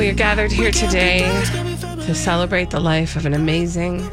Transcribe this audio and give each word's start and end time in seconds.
We 0.00 0.08
are 0.08 0.14
gathered 0.14 0.50
here 0.50 0.70
today 0.70 1.20
to 2.06 2.14
celebrate 2.14 2.70
the 2.70 2.80
life 2.80 3.16
of 3.16 3.26
an 3.26 3.34
amazing, 3.34 4.10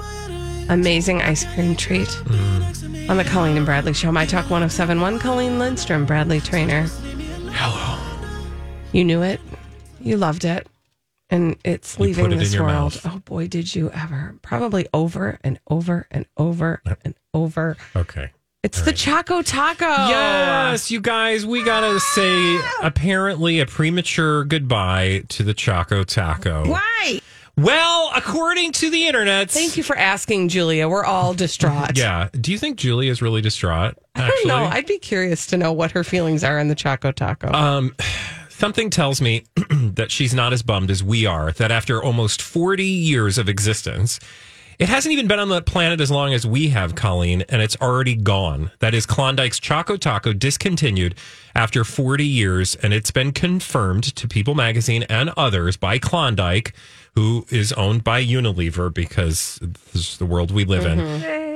amazing 0.68 1.22
ice 1.22 1.46
cream 1.54 1.78
treat 1.78 2.10
mm. 2.10 3.10
on 3.10 3.16
the 3.16 3.24
Colleen 3.24 3.56
and 3.56 3.66
Bradley 3.66 3.94
Show. 3.94 4.12
My 4.12 4.26
Talk 4.26 4.50
1071, 4.50 5.18
Colleen 5.20 5.60
Lindstrom, 5.60 6.06
Bradley 6.06 6.42
Traynor. 6.42 6.88
Hello. 7.54 7.98
You 8.92 9.06
knew 9.06 9.22
it. 9.22 9.40
You 10.02 10.18
loved 10.18 10.44
it. 10.44 10.68
And 11.30 11.56
it's 11.64 11.98
You 11.98 12.04
leaving 12.04 12.34
it 12.34 12.36
this 12.36 12.54
world. 12.60 12.68
mouth. 12.68 13.06
Oh 13.06 13.20
boy, 13.20 13.48
did 13.48 13.74
you 13.74 13.90
ever. 13.92 14.36
Probably 14.42 14.90
over 14.94 15.40
and 15.42 15.58
over 15.70 16.06
and 16.12 16.26
over 16.36 16.82
and 17.06 17.16
over. 17.34 17.78
Okay. 17.96 18.32
It's 18.64 18.82
the 18.82 18.92
Choco 18.92 19.42
Taco. 19.44 19.86
Yes, 19.86 20.90
you 20.90 21.00
guys, 21.00 21.46
we 21.46 21.64
gotta 21.64 22.00
say 22.00 22.60
apparently 22.82 23.60
a 23.60 23.66
premature 23.68 24.44
goodbye 24.46 25.24
to 25.30 25.44
the 25.44 25.54
Choco 25.54 26.04
Taco. 26.04 26.68
Why? 26.68 27.22
Well, 27.56 28.12
according 28.16 28.72
to 28.74 28.90
the 28.90 29.08
internet. 29.08 29.50
Thank 29.52 29.78
you 29.78 29.84
for 29.84 29.96
asking, 29.96 30.50
Julia. 30.50 30.88
We're 30.90 31.06
all 31.06 31.34
distraught. 31.34 31.92
Yeah. 31.98 32.30
Do 32.40 32.52
you 32.52 32.58
think 32.58 32.78
Julia 32.78 33.12
is 33.12 33.22
really 33.22 33.42
distraught? 33.42 33.96
I 34.16 34.28
don't 34.28 34.48
know. 34.48 34.56
I'd 34.66 34.86
be 34.88 34.98
curious 35.00 35.46
to 35.48 35.58
know 35.58 35.72
what 35.72 35.92
her 35.92 36.04
feelings 36.04 36.44
are 36.44 36.58
in 36.60 36.68
the 36.68 36.76
Choco 36.76 37.12
Taco. 37.12 37.52
Um, 37.52 37.96
something 38.50 38.90
tells 38.90 39.22
me 39.22 39.44
that 39.72 40.12
she's 40.12 40.34
not 40.34 40.52
as 40.52 40.62
bummed 40.64 40.90
as 40.92 41.04
we 41.04 41.26
are. 41.28 41.52
That 41.54 41.72
after 41.72 42.04
almost 42.04 42.42
40 42.42 42.84
years 42.84 43.38
of 43.38 43.48
existence, 43.50 44.20
it 44.80 44.90
hasn't 44.90 45.12
even 45.12 45.28
been 45.28 45.40
on 45.40 45.50
the 45.50 45.62
planet 45.62 46.00
as 46.00 46.12
long 46.12 46.34
as 46.34 46.46
we 46.46 46.70
have, 46.70 46.94
Colleen, 46.94 47.44
and 47.50 47.62
it's 47.62 47.76
already 47.78 48.16
gone. 48.16 48.72
That 48.80 48.94
is 48.94 49.08
Klondike's 49.08 49.60
Choco 49.60 49.98
Taco 49.98 50.34
discontinued 50.34 51.16
after 51.56 51.84
40 51.84 52.24
years, 52.24 52.76
and 52.76 52.94
it's 52.94 53.10
been 53.10 53.32
confirmed 53.32 54.04
to 54.16 54.28
People 54.28 54.54
Magazine 54.54 55.04
and 55.04 55.32
others 55.36 55.78
by 55.78 55.98
Klondike, 55.98 56.74
who 57.16 57.48
is 57.50 57.74
owned 57.74 58.04
by 58.04 58.24
Unilever 58.24 58.94
because 58.94 59.60
this 59.94 60.12
is 60.12 60.18
the 60.20 60.26
world 60.28 60.52
we 60.52 60.64
live 60.64 60.86
in. 60.86 61.00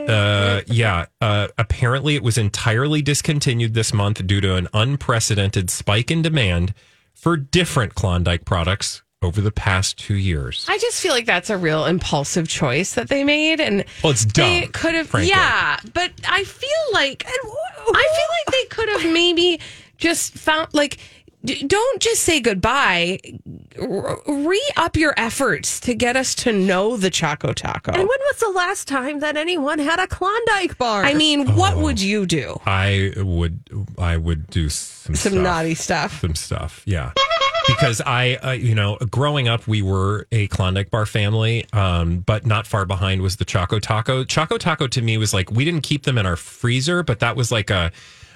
Uh, 0.10 0.62
yeah. 0.66 1.06
Uh, 1.22 1.48
apparently, 1.60 2.16
it 2.16 2.24
was 2.24 2.40
entirely 2.40 3.04
discontinued 3.04 3.76
this 3.76 3.94
month 3.94 4.26
due 4.26 4.42
to 4.42 4.56
an 4.56 4.68
unprecedented 4.74 5.70
spike 5.70 6.10
in 6.10 6.24
demand 6.24 6.74
for 7.14 7.38
different 7.38 7.94
Klondike 7.94 8.46
products 8.46 9.04
over 9.22 9.40
the 9.42 9.52
past 9.52 9.98
two 9.98 10.16
years. 10.16 10.66
I 10.68 10.78
just 10.80 11.00
feel 11.02 11.12
like 11.12 11.26
that's 11.26 11.50
a 11.50 11.58
real 11.58 11.86
impulsive 11.86 12.48
choice 12.48 12.96
that 12.96 13.08
they 13.10 13.24
made, 13.24 13.60
and 13.60 13.86
Well, 14.04 14.12
it's 14.12 14.26
they 14.26 14.62
dumb, 14.62 14.72
could 14.72 14.96
have, 14.96 15.08
frankly. 15.10 15.30
yeah. 15.30 15.78
But 15.94 16.12
I 16.28 16.44
feel 16.44 16.70
like 16.94 17.24
I 17.28 17.32
feel 17.34 17.92
like 17.92 18.52
they 18.52 18.66
could 18.76 18.90
have 18.90 19.14
maybe 19.14 19.60
just 19.98 20.34
found 20.34 20.74
like. 20.74 20.98
Don't 21.66 22.00
just 22.00 22.22
say 22.22 22.40
goodbye. 22.40 23.18
Re 24.28 24.72
up 24.78 24.96
your 24.96 25.16
efforts 25.18 25.80
to 25.80 25.96
get 25.96 26.16
us 26.16 26.36
to 26.36 26.52
know 26.54 26.98
the 26.98 27.10
Choco 27.10 27.52
Taco. 27.52 27.90
And 27.94 28.02
when 28.02 28.08
was 28.08 28.38
the 28.40 28.52
last 28.52 28.88
time 28.88 29.22
that 29.22 29.36
anyone 29.38 29.80
had 29.80 29.98
a 30.00 30.06
Klondike 30.06 30.78
bar? 30.78 31.04
I 31.04 31.16
mean, 31.16 31.56
what 31.56 31.74
Oh. 31.78 31.82
would 31.82 32.00
you 32.00 32.28
do? 32.28 32.60
I 32.68 33.14
would, 33.18 33.60
I 33.98 34.18
would 34.18 34.52
do 34.52 34.70
some 34.70 35.16
Some 35.16 35.32
stuff. 35.32 35.42
naughty 35.44 35.74
stuff. 35.74 36.22
some 36.22 36.36
stuff. 36.36 36.84
Yeah. 36.86 37.12
Because 37.80 38.02
I, 38.02 38.36
uh, 38.36 38.52
you 38.52 38.76
know, 38.76 38.98
growing 39.10 39.48
up, 39.48 39.68
we 39.68 39.82
were 39.82 40.28
a 40.32 40.48
Klondike 40.48 40.90
bar 40.92 41.06
family, 41.06 41.66
um, 41.74 42.20
but 42.20 42.46
not 42.46 42.68
far 42.68 42.86
behind 42.86 43.22
was 43.22 43.38
the 43.38 43.46
Choco 43.46 43.80
Taco. 43.80 44.24
Choco 44.24 44.58
Taco 44.58 44.88
to 44.88 45.02
me 45.02 45.18
was 45.18 45.34
like, 45.34 45.52
we 45.52 45.66
didn't 45.66 45.82
keep 45.82 46.04
them 46.04 46.18
in 46.18 46.26
our 46.26 46.36
freezer, 46.36 47.04
but 47.04 47.20
that 47.20 47.36
was 47.36 47.52
like 47.52 47.70
a, 47.70 47.92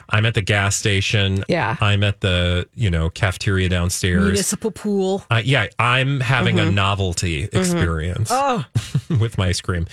I'm 0.09 0.25
at 0.25 0.35
the 0.35 0.41
gas 0.41 0.75
station. 0.75 1.43
Yeah. 1.49 1.75
I'm 1.81 2.03
at 2.03 2.21
the, 2.21 2.67
you 2.75 2.89
know, 2.89 3.09
cafeteria 3.09 3.69
downstairs. 3.69 4.23
municipal 4.23 4.71
pool. 4.71 5.23
Uh, 5.31 5.41
yeah. 5.43 5.67
I'm 5.79 6.19
having 6.19 6.57
Mm-hmm. 6.57 6.69
a 6.69 6.71
novelty 6.71 7.43
experience 7.51 8.29
Oh, 8.31 8.65
with 9.19 9.37
my 9.37 9.47
ice 9.47 9.61
cream. 9.61 9.87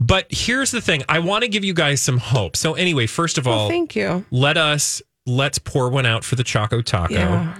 But 0.00 0.26
here's 0.30 0.70
the 0.70 0.80
thing 0.80 1.02
I 1.08 1.18
want 1.20 1.42
to 1.42 1.48
give 1.48 1.64
you 1.64 1.74
guys 1.74 2.00
some 2.00 2.18
hope. 2.18 2.56
So, 2.56 2.74
anyway, 2.74 3.06
first 3.06 3.38
of 3.38 3.46
all, 3.46 3.68
Thank 3.68 3.94
you. 3.94 4.24
let 4.32 4.56
us 4.56 5.00
let's 5.26 5.58
pour 5.58 5.88
one 5.90 6.06
out 6.06 6.24
for 6.24 6.34
the 6.34 6.42
Choco 6.42 6.82
Taco. 6.82 7.14
Yeah. 7.14 7.56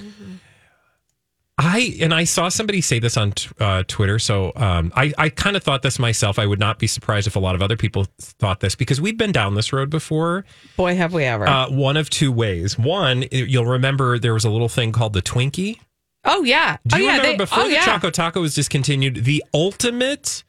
I 1.58 1.96
and 2.00 2.14
I 2.14 2.24
saw 2.24 2.48
somebody 2.48 2.80
say 2.80 2.98
this 2.98 3.16
on 3.16 3.32
t- 3.32 3.50
uh, 3.60 3.82
Twitter, 3.86 4.18
so 4.18 4.52
um, 4.56 4.90
I 4.96 5.12
I 5.18 5.28
kind 5.28 5.54
of 5.56 5.62
thought 5.62 5.82
this 5.82 5.98
myself. 5.98 6.38
I 6.38 6.46
would 6.46 6.58
not 6.58 6.78
be 6.78 6.86
surprised 6.86 7.26
if 7.26 7.36
a 7.36 7.38
lot 7.38 7.54
of 7.54 7.62
other 7.62 7.76
people 7.76 8.06
thought 8.18 8.60
this 8.60 8.74
because 8.74 9.00
we've 9.00 9.18
been 9.18 9.32
down 9.32 9.54
this 9.54 9.72
road 9.72 9.90
before. 9.90 10.44
Boy, 10.76 10.96
have 10.96 11.12
we 11.12 11.24
ever. 11.24 11.46
Uh, 11.46 11.68
one 11.70 11.96
of 11.98 12.08
two 12.08 12.32
ways. 12.32 12.78
One, 12.78 13.24
you'll 13.30 13.66
remember 13.66 14.18
there 14.18 14.32
was 14.34 14.44
a 14.46 14.50
little 14.50 14.70
thing 14.70 14.92
called 14.92 15.12
the 15.12 15.20
Twinkie. 15.22 15.78
oh, 16.24 16.42
yeah. 16.42 16.78
Do 16.86 16.96
oh, 16.96 16.98
you 16.98 17.04
yeah. 17.04 17.16
remember 17.18 17.32
they- 17.32 17.36
before 17.36 17.64
oh, 17.64 17.66
the 17.68 17.74
yeah. 17.74 17.84
Choco 17.84 18.10
Taco 18.10 18.40
was 18.40 18.54
discontinued, 18.54 19.24
the 19.24 19.44
ultimate 19.52 20.44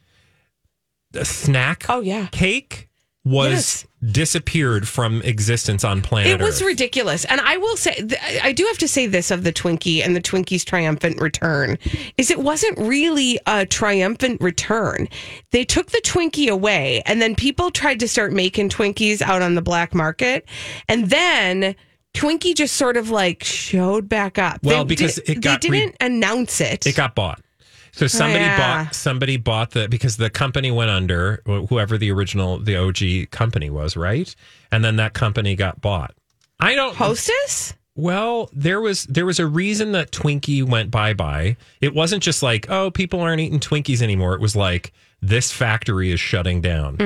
uh, 1.19 1.23
snack 1.25 1.85
Oh, 1.89 1.99
yeah. 1.99 2.27
cake 2.31 2.89
was 3.25 3.51
Yes. 3.51 3.85
Disappeared 4.11 4.87
from 4.87 5.21
existence 5.21 5.83
on 5.83 6.01
planet 6.01 6.31
It 6.39 6.43
was 6.43 6.61
Earth. 6.61 6.67
ridiculous. 6.67 7.25
And 7.25 7.39
I 7.41 7.57
will 7.57 7.77
say, 7.77 7.95
I 8.41 8.51
do 8.51 8.65
have 8.65 8.77
to 8.79 8.87
say 8.87 9.07
this 9.07 9.31
of 9.31 9.43
the 9.43 9.53
Twinkie 9.53 10.03
and 10.05 10.15
the 10.15 10.21
Twinkie's 10.21 10.65
triumphant 10.65 11.21
return 11.21 11.77
is 12.17 12.29
it 12.31 12.39
wasn't 12.39 12.77
really 12.77 13.39
a 13.47 13.65
triumphant 13.65 14.41
return. 14.41 15.07
They 15.51 15.63
took 15.63 15.91
the 15.91 16.01
Twinkie 16.03 16.49
away 16.49 17.01
and 17.05 17.21
then 17.21 17.35
people 17.35 17.71
tried 17.71 17.99
to 18.01 18.07
start 18.07 18.33
making 18.33 18.69
Twinkies 18.69 19.21
out 19.21 19.41
on 19.41 19.55
the 19.55 19.61
black 19.61 19.93
market. 19.93 20.47
And 20.89 21.09
then 21.09 21.75
Twinkie 22.13 22.55
just 22.55 22.75
sort 22.75 22.97
of 22.97 23.09
like 23.09 23.43
showed 23.43 24.07
back 24.07 24.37
up. 24.37 24.59
Well, 24.63 24.85
They 24.85 24.89
because 24.95 25.15
did- 25.15 25.29
it 25.37 25.41
got 25.41 25.61
they 25.61 25.69
didn't 25.69 25.95
announce 25.99 26.61
it. 26.61 26.85
It 26.85 26.95
got 26.95 27.15
bought. 27.15 27.41
So 27.93 28.07
somebody 28.07 28.43
Yeah. 28.43 28.83
bought 28.85 28.95
somebody 28.95 29.37
bought 29.37 29.71
the 29.71 29.87
because 29.87 30.17
the 30.17 30.29
company 30.29 30.71
went 30.71 30.89
under 30.89 31.41
whoever 31.45 31.97
the 31.97 32.11
original 32.11 32.57
the 32.59 32.75
OG 32.75 33.27
company 33.31 33.69
was, 33.69 33.95
right? 33.95 34.35
And 34.71 34.83
then 34.83 34.95
that 34.97 35.13
company 35.13 35.55
got 35.55 35.79
bought. 35.81 36.13
I 36.59 36.75
don't 36.75 36.95
Hostess? 36.95 37.73
Well, 37.95 38.49
there 38.51 38.81
was 38.81 39.03
there 39.03 39.25
was 39.27 39.39
a 39.39 39.45
reason 39.45 39.91
that 39.91 40.11
Twinkie 40.11 40.63
went 40.63 40.89
bye 40.89 41.13
bye. 41.13 41.55
It 41.81 41.93
wasn't 41.93 42.23
just 42.23 42.41
like, 42.41 42.67
oh, 42.69 42.89
people 42.89 43.19
aren't 43.21 43.39
eating 43.41 43.59
Twinkies 43.59 44.01
anymore. 44.01 44.33
It 44.33 44.41
was 44.41 44.55
like 44.55 44.91
this 45.21 45.51
factory 45.51 46.11
is 46.11 46.19
shutting 46.19 46.59
down. 46.61 46.97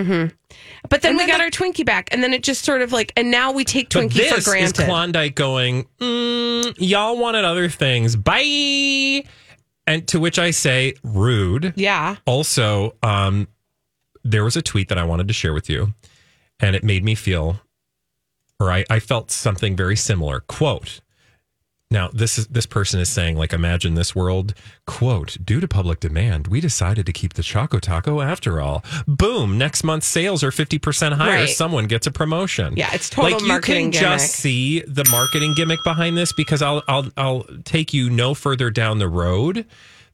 But 0.89 1.01
then 1.01 1.11
And 1.11 1.17
we 1.17 1.23
then 1.25 1.27
got 1.27 1.37
the- 1.37 1.43
our 1.43 1.49
Twinkie 1.51 1.85
back, 1.85 2.07
and 2.11 2.23
then 2.23 2.33
it 2.33 2.41
just 2.41 2.63
sort 2.63 2.81
of 2.81 2.91
like, 2.93 3.11
and 3.17 3.29
now 3.29 3.51
we 3.51 3.63
take 3.65 3.89
But 3.89 4.05
Twinkie 4.05 4.13
this 4.13 4.45
for 4.45 4.55
is. 4.55 4.71
Klondike 4.71 5.35
going, 5.35 5.85
mm, 5.99 6.73
y'all 6.79 7.17
wanted 7.17 7.43
other 7.45 7.67
things. 7.69 8.15
Bye. 8.15 9.23
And 9.87 10.07
to 10.09 10.19
which 10.19 10.37
I 10.37 10.51
say, 10.51 10.93
rude. 11.01 11.73
yeah. 11.77 12.17
Also, 12.25 12.95
um, 13.01 13.47
there 14.23 14.43
was 14.43 14.57
a 14.57 14.61
tweet 14.61 14.89
that 14.89 14.97
I 14.97 15.05
wanted 15.05 15.27
to 15.29 15.33
share 15.33 15.53
with 15.53 15.69
you, 15.69 15.93
and 16.59 16.75
it 16.75 16.83
made 16.83 17.03
me 17.05 17.15
feel, 17.15 17.61
or 18.59 18.69
I, 18.69 18.83
I 18.89 18.99
felt 18.99 19.31
something 19.31 19.75
very 19.77 19.95
similar. 19.95 20.41
Quote 20.41 20.99
Now, 21.89 22.09
this 22.11 22.37
is 22.37 22.47
this 22.47 22.65
person 22.65 22.99
is 22.99 23.07
saying, 23.07 23.37
like, 23.37 23.53
imagine 23.53 23.93
this 23.95 24.13
world. 24.13 24.53
Quote: 24.85 25.37
Due 25.43 25.61
to 25.61 25.69
public 25.69 26.01
demand, 26.01 26.47
we 26.47 26.59
decided 26.59 27.05
to 27.05 27.13
keep 27.13 27.35
the 27.35 27.43
Choco 27.43 27.79
Taco 27.79 28.19
after 28.19 28.59
all. 28.59 28.83
Boom! 29.07 29.57
Next 29.57 29.85
month's 29.85 30.05
sales 30.05 30.43
are 30.43 30.51
fifty 30.51 30.79
percent 30.79 31.15
higher. 31.15 31.41
Right. 31.41 31.49
Someone 31.49 31.85
gets 31.87 32.05
a 32.05 32.11
promotion. 32.11 32.75
Yeah, 32.75 32.89
it's 32.91 33.09
total 33.09 33.37
like, 33.39 33.47
marketing 33.47 33.85
You 33.85 33.91
can 33.93 34.01
gimmick. 34.01 34.19
just 34.19 34.33
see 34.33 34.81
the 34.81 35.07
marketing 35.09 35.53
gimmick 35.55 35.79
behind 35.85 36.17
this 36.17 36.33
because 36.33 36.61
I'll 36.61 36.83
I'll 36.89 37.09
I'll 37.15 37.45
take 37.63 37.93
you 37.93 38.09
no 38.09 38.33
further 38.33 38.69
down 38.69 38.97
the 38.97 39.07
road 39.07 39.65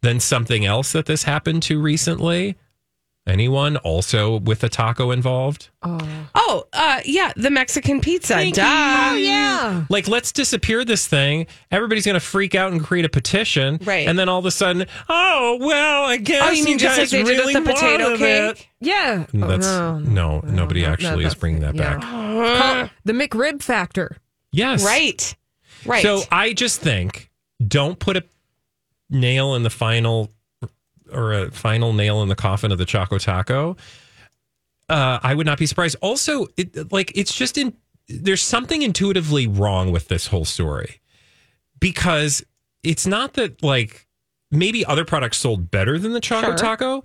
than 0.02 0.20
something 0.20 0.66
else 0.66 0.92
that 0.92 1.08
this 1.08 1.24
happened 1.24 1.64
to 1.64 1.82
recently. 1.82 2.56
Anyone 3.26 3.78
also 3.78 4.40
with 4.40 4.66
a 4.66 4.70
taco 4.70 5.12
involved? 5.12 5.70
Oh, 5.82 6.66
uh, 6.74 7.00
yeah, 7.06 7.32
the 7.38 7.50
Mexican 7.50 8.02
pizza. 8.02 8.34
Thank 8.34 8.56
Duh. 8.56 8.64
Oh, 8.66 9.16
yeah. 9.16 9.86
Like, 9.90 10.10
let's 10.10 10.34
disappear 10.34 10.84
this 10.84 11.08
thing. 11.08 11.48
Everybody's 11.72 12.06
going 12.06 12.16
to 12.16 12.20
freak 12.20 12.54
out 12.54 12.74
and 12.74 12.84
create 12.84 13.06
a 13.06 13.10
petition. 13.10 13.80
Right. 13.86 14.10
And 14.10 14.20
then 14.20 14.28
all 14.28 14.40
of 14.40 14.46
a 14.46 14.52
sudden, 14.52 14.88
oh, 15.08 15.58
well, 15.62 16.04
I 16.04 16.18
guess 16.18 16.50
Oh, 16.50 16.52
you 16.52 16.66
mean 16.66 16.78
just 16.78 16.98
like 16.98 17.04
guys 17.04 17.12
they 17.12 17.24
did 17.24 17.30
really 17.30 17.56
with 17.56 17.64
the 17.64 17.72
potato 17.74 18.18
cake? 18.18 18.58
it. 18.60 18.68
Yeah. 18.82 19.26
Oh, 19.34 19.48
That's, 19.48 19.68
no. 19.68 20.00
no, 20.00 20.40
nobody 20.42 20.82
no, 20.82 20.90
actually 20.90 21.24
no, 21.24 21.28
is 21.30 21.36
bringing 21.36 21.62
that 21.62 21.76
yeah. 21.76 21.98
back. 21.98 22.02
Call- 22.02 22.90
the 23.06 23.14
McRib 23.14 23.62
factor. 23.62 24.18
Yes. 24.52 24.84
Right. 24.84 25.34
Right. 25.86 26.04
So 26.04 26.24
I 26.30 26.52
just 26.52 26.82
think 26.82 27.30
don't 27.66 27.98
put 27.98 28.18
a 28.18 28.24
nail 29.10 29.56
in 29.56 29.64
the 29.64 29.70
final 29.70 30.30
or 31.14 31.34
a 31.34 31.52
final 31.52 31.94
nail 31.94 32.22
in 32.22 32.30
the 32.30 32.36
coffin 32.36 32.72
of 32.72 32.78
the 32.78 32.86
Choco 32.86 33.18
Taco. 33.18 33.78
Uh, 34.90 35.20
I 35.24 35.34
would 35.34 35.46
not 35.46 35.58
be 35.58 35.66
surprised. 35.66 35.96
Also, 36.02 36.48
it, 36.58 36.92
like 36.92 37.12
it's 37.16 37.34
just 37.34 37.58
in 37.58 37.74
there's 38.08 38.42
something 38.42 38.82
intuitively 38.82 39.48
wrong 39.48 39.92
with 39.92 40.10
this 40.10 40.28
whole 40.28 40.46
story 40.46 41.00
because 41.80 42.44
it's 42.84 43.08
not 43.08 43.34
that 43.34 43.64
like 43.64 44.08
maybe 44.52 44.86
other 44.86 45.06
products 45.06 45.38
sold 45.38 45.72
better 45.72 45.98
than 45.98 46.12
the 46.12 46.20
Choco 46.20 46.48
Sure. 46.48 46.56
Taco, 46.58 47.04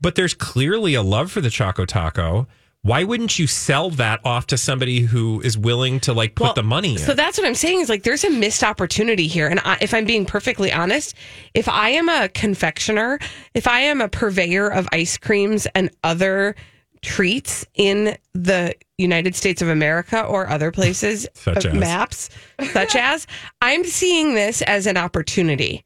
but 0.00 0.14
there's 0.14 0.34
clearly 0.34 0.94
a 0.94 1.02
love 1.02 1.32
for 1.32 1.40
the 1.40 1.50
Choco 1.50 1.84
Taco. 1.86 2.46
Why 2.86 3.02
wouldn't 3.02 3.36
you 3.36 3.48
sell 3.48 3.90
that 3.90 4.20
off 4.24 4.46
to 4.46 4.56
somebody 4.56 5.00
who 5.00 5.40
is 5.40 5.58
willing 5.58 5.98
to 6.00 6.12
like 6.12 6.36
put 6.36 6.44
Well, 6.44 6.54
the 6.54 6.62
money 6.62 6.92
in? 6.92 6.98
So 6.98 7.14
that's 7.14 7.36
what 7.36 7.44
I'm 7.44 7.56
saying 7.56 7.80
is 7.80 7.88
like 7.88 8.04
there's 8.04 8.22
a 8.22 8.30
missed 8.30 8.62
opportunity 8.62 9.26
here. 9.26 9.48
And 9.48 9.58
I, 9.64 9.76
if 9.80 9.92
I'm 9.92 10.04
being 10.04 10.24
perfectly 10.24 10.72
honest, 10.72 11.16
if 11.52 11.68
I 11.68 11.88
am 11.88 12.08
a 12.08 12.28
confectioner, 12.28 13.18
if 13.54 13.66
I 13.66 13.80
am 13.80 14.00
a 14.00 14.08
purveyor 14.08 14.68
of 14.68 14.86
ice 14.92 15.18
creams 15.18 15.66
and 15.74 15.90
other 16.04 16.54
treats 17.02 17.66
in 17.74 18.16
the 18.34 18.72
United 18.98 19.34
States 19.34 19.60
of 19.60 19.68
America 19.68 20.22
or 20.22 20.48
other 20.48 20.70
places, 20.70 21.26
Such 21.34 21.66
uh, 21.66 21.70
as? 21.70 21.74
maps, 21.74 22.30
such 22.70 22.94
as, 22.96 23.26
I'm 23.62 23.82
seeing 23.82 24.34
this 24.34 24.62
as 24.62 24.86
an 24.86 24.96
opportunity. 24.96 25.84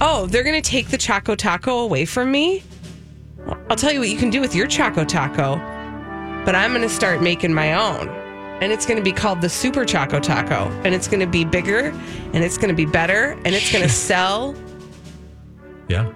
Oh, 0.00 0.24
they're 0.24 0.44
going 0.44 0.60
to 0.60 0.70
take 0.70 0.88
the 0.88 0.98
Choco 0.98 1.34
Taco 1.34 1.80
away 1.80 2.06
from 2.06 2.32
me? 2.32 2.62
I'll 3.68 3.76
tell 3.76 3.92
you 3.92 4.00
what 4.00 4.08
you 4.08 4.16
can 4.16 4.30
do 4.30 4.40
with 4.40 4.54
your 4.54 4.66
Choco 4.66 5.04
Taco, 5.04 5.56
but 6.44 6.54
I'm 6.54 6.70
going 6.70 6.82
to 6.82 6.88
start 6.88 7.22
making 7.22 7.52
my 7.52 7.74
own. 7.74 8.08
And 8.60 8.72
it's 8.72 8.86
going 8.86 8.96
to 8.96 9.04
be 9.04 9.12
called 9.12 9.40
the 9.40 9.48
Super 9.48 9.84
Choco 9.84 10.18
Taco. 10.18 10.68
And 10.84 10.94
it's 10.94 11.06
going 11.06 11.20
to 11.20 11.26
be 11.26 11.44
bigger 11.44 11.90
and 12.32 12.42
it's 12.42 12.56
going 12.56 12.70
to 12.70 12.74
be 12.74 12.86
better 12.86 13.32
and 13.44 13.54
it's 13.54 13.70
going 13.70 13.84
to 13.88 13.90
sell 13.90 14.54
yeah. 15.88 16.12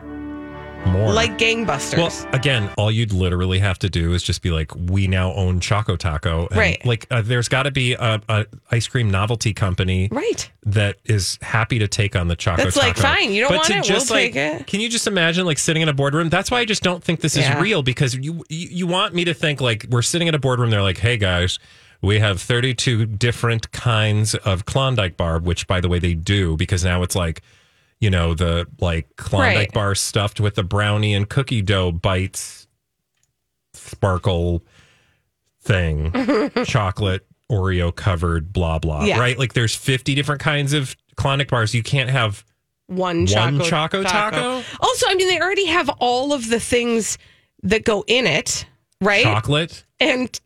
More. 0.87 1.12
like 1.12 1.38
gangbusters. 1.38 1.96
Well, 2.25 2.34
again, 2.34 2.69
all 2.76 2.90
you'd 2.90 3.12
literally 3.12 3.58
have 3.61 3.79
to 3.81 3.88
do 3.88 4.12
is 4.14 4.23
just 4.23 4.43
be 4.43 4.50
like, 4.50 4.75
"We 4.75 5.06
now 5.06 5.32
own 5.34 5.61
Choco 5.61 5.96
Taco." 5.96 6.46
And, 6.49 6.56
Right. 6.58 6.84
Like, 6.84 7.06
uh, 7.11 7.23
there's 7.23 7.49
got 7.49 7.62
to 7.64 7.70
be 7.70 7.94
a, 7.94 8.20
a 8.29 8.46
ice 8.70 8.88
cream 8.88 9.11
novelty 9.11 9.52
company, 9.55 10.08
right. 10.11 10.50
that 10.67 10.96
is 11.05 11.38
happy 11.40 11.79
to 11.79 11.88
take 11.88 12.14
on 12.17 12.29
the 12.29 12.37
Choco 12.37 12.64
That's 12.64 12.75
Taco. 12.75 12.87
like, 12.88 12.96
fine, 12.96 13.32
you 13.32 13.43
don't 13.43 13.50
But 13.52 13.58
want 13.70 13.70
it, 13.70 13.88
we'll 13.90 13.99
like, 14.00 14.32
take 14.32 14.37
it. 14.37 14.67
Can 14.67 14.81
you 14.81 14.88
just 14.88 15.06
imagine 15.06 15.46
like 15.46 15.58
sitting 15.58 15.82
in 15.82 15.88
a 15.88 15.93
boardroom? 15.94 16.29
That's 16.29 16.50
why 16.50 16.58
I 16.61 16.64
just 16.64 16.82
don't 16.82 17.02
think 17.02 17.20
this 17.20 17.37
is 17.37 17.43
Yeah. 17.44 17.61
real 17.61 17.82
because 17.82 18.14
you, 18.14 18.44
you 18.49 18.69
you 18.70 18.87
want 18.87 19.14
me 19.14 19.25
to 19.25 19.34
think 19.34 19.61
like 19.61 19.87
we're 19.88 20.02
sitting 20.02 20.29
in 20.29 20.34
a 20.34 20.38
boardroom. 20.38 20.70
They're 20.70 20.82
like, 20.82 20.99
"Hey 20.99 21.17
guys." 21.17 21.58
We 22.05 22.19
have 22.19 22.40
32 22.40 23.06
different 23.06 23.70
kinds 23.70 24.34
of 24.34 24.64
Klondike 24.64 25.17
bar, 25.17 25.38
which, 25.38 25.69
by 25.69 25.81
the 25.81 25.88
way, 25.88 26.00
they 26.00 26.14
do 26.14 26.56
because 26.56 26.82
now 26.84 27.05
it's 27.05 27.14
like, 27.14 27.43
you 28.02 28.10
know, 28.10 28.34
the 28.34 28.66
like 28.81 29.14
Klondike 29.16 29.56
Right. 29.56 29.72
bar 29.72 29.94
stuffed 29.94 30.40
with 30.40 30.56
the 30.56 30.64
brownie 30.64 31.14
and 31.14 31.28
cookie 31.28 31.62
dough 31.62 31.93
bites, 31.93 32.66
sparkle 33.75 34.62
thing, 35.60 36.12
chocolate 36.64 37.25
Oreo 37.50 37.94
covered, 37.94 38.52
blah 38.52 38.78
blah. 38.81 39.04
Yeah. 39.04 39.20
Right? 39.20 39.38
Like 39.38 39.52
there's 39.54 39.75
50 39.76 40.14
different 40.14 40.40
kinds 40.40 40.72
of 40.72 40.96
Klondike 41.16 41.49
bars. 41.49 41.75
You 41.75 41.82
can't 41.84 42.10
have 42.10 42.44
One 42.88 43.26
Choco, 43.26 43.58
One 43.58 43.60
Choco 43.60 44.02
Taco? 44.02 44.62
Also, 44.81 45.06
I 45.08 45.14
mean, 45.14 45.28
they 45.28 45.40
already 45.40 45.66
have 45.66 45.88
all 46.00 46.32
of 46.32 46.48
the 46.48 46.58
things 46.60 47.19
that 47.62 47.84
go 47.84 48.02
in 48.08 48.26
it, 48.26 48.66
right? 49.00 49.22
chocolate 49.22 49.84
And 50.00 50.40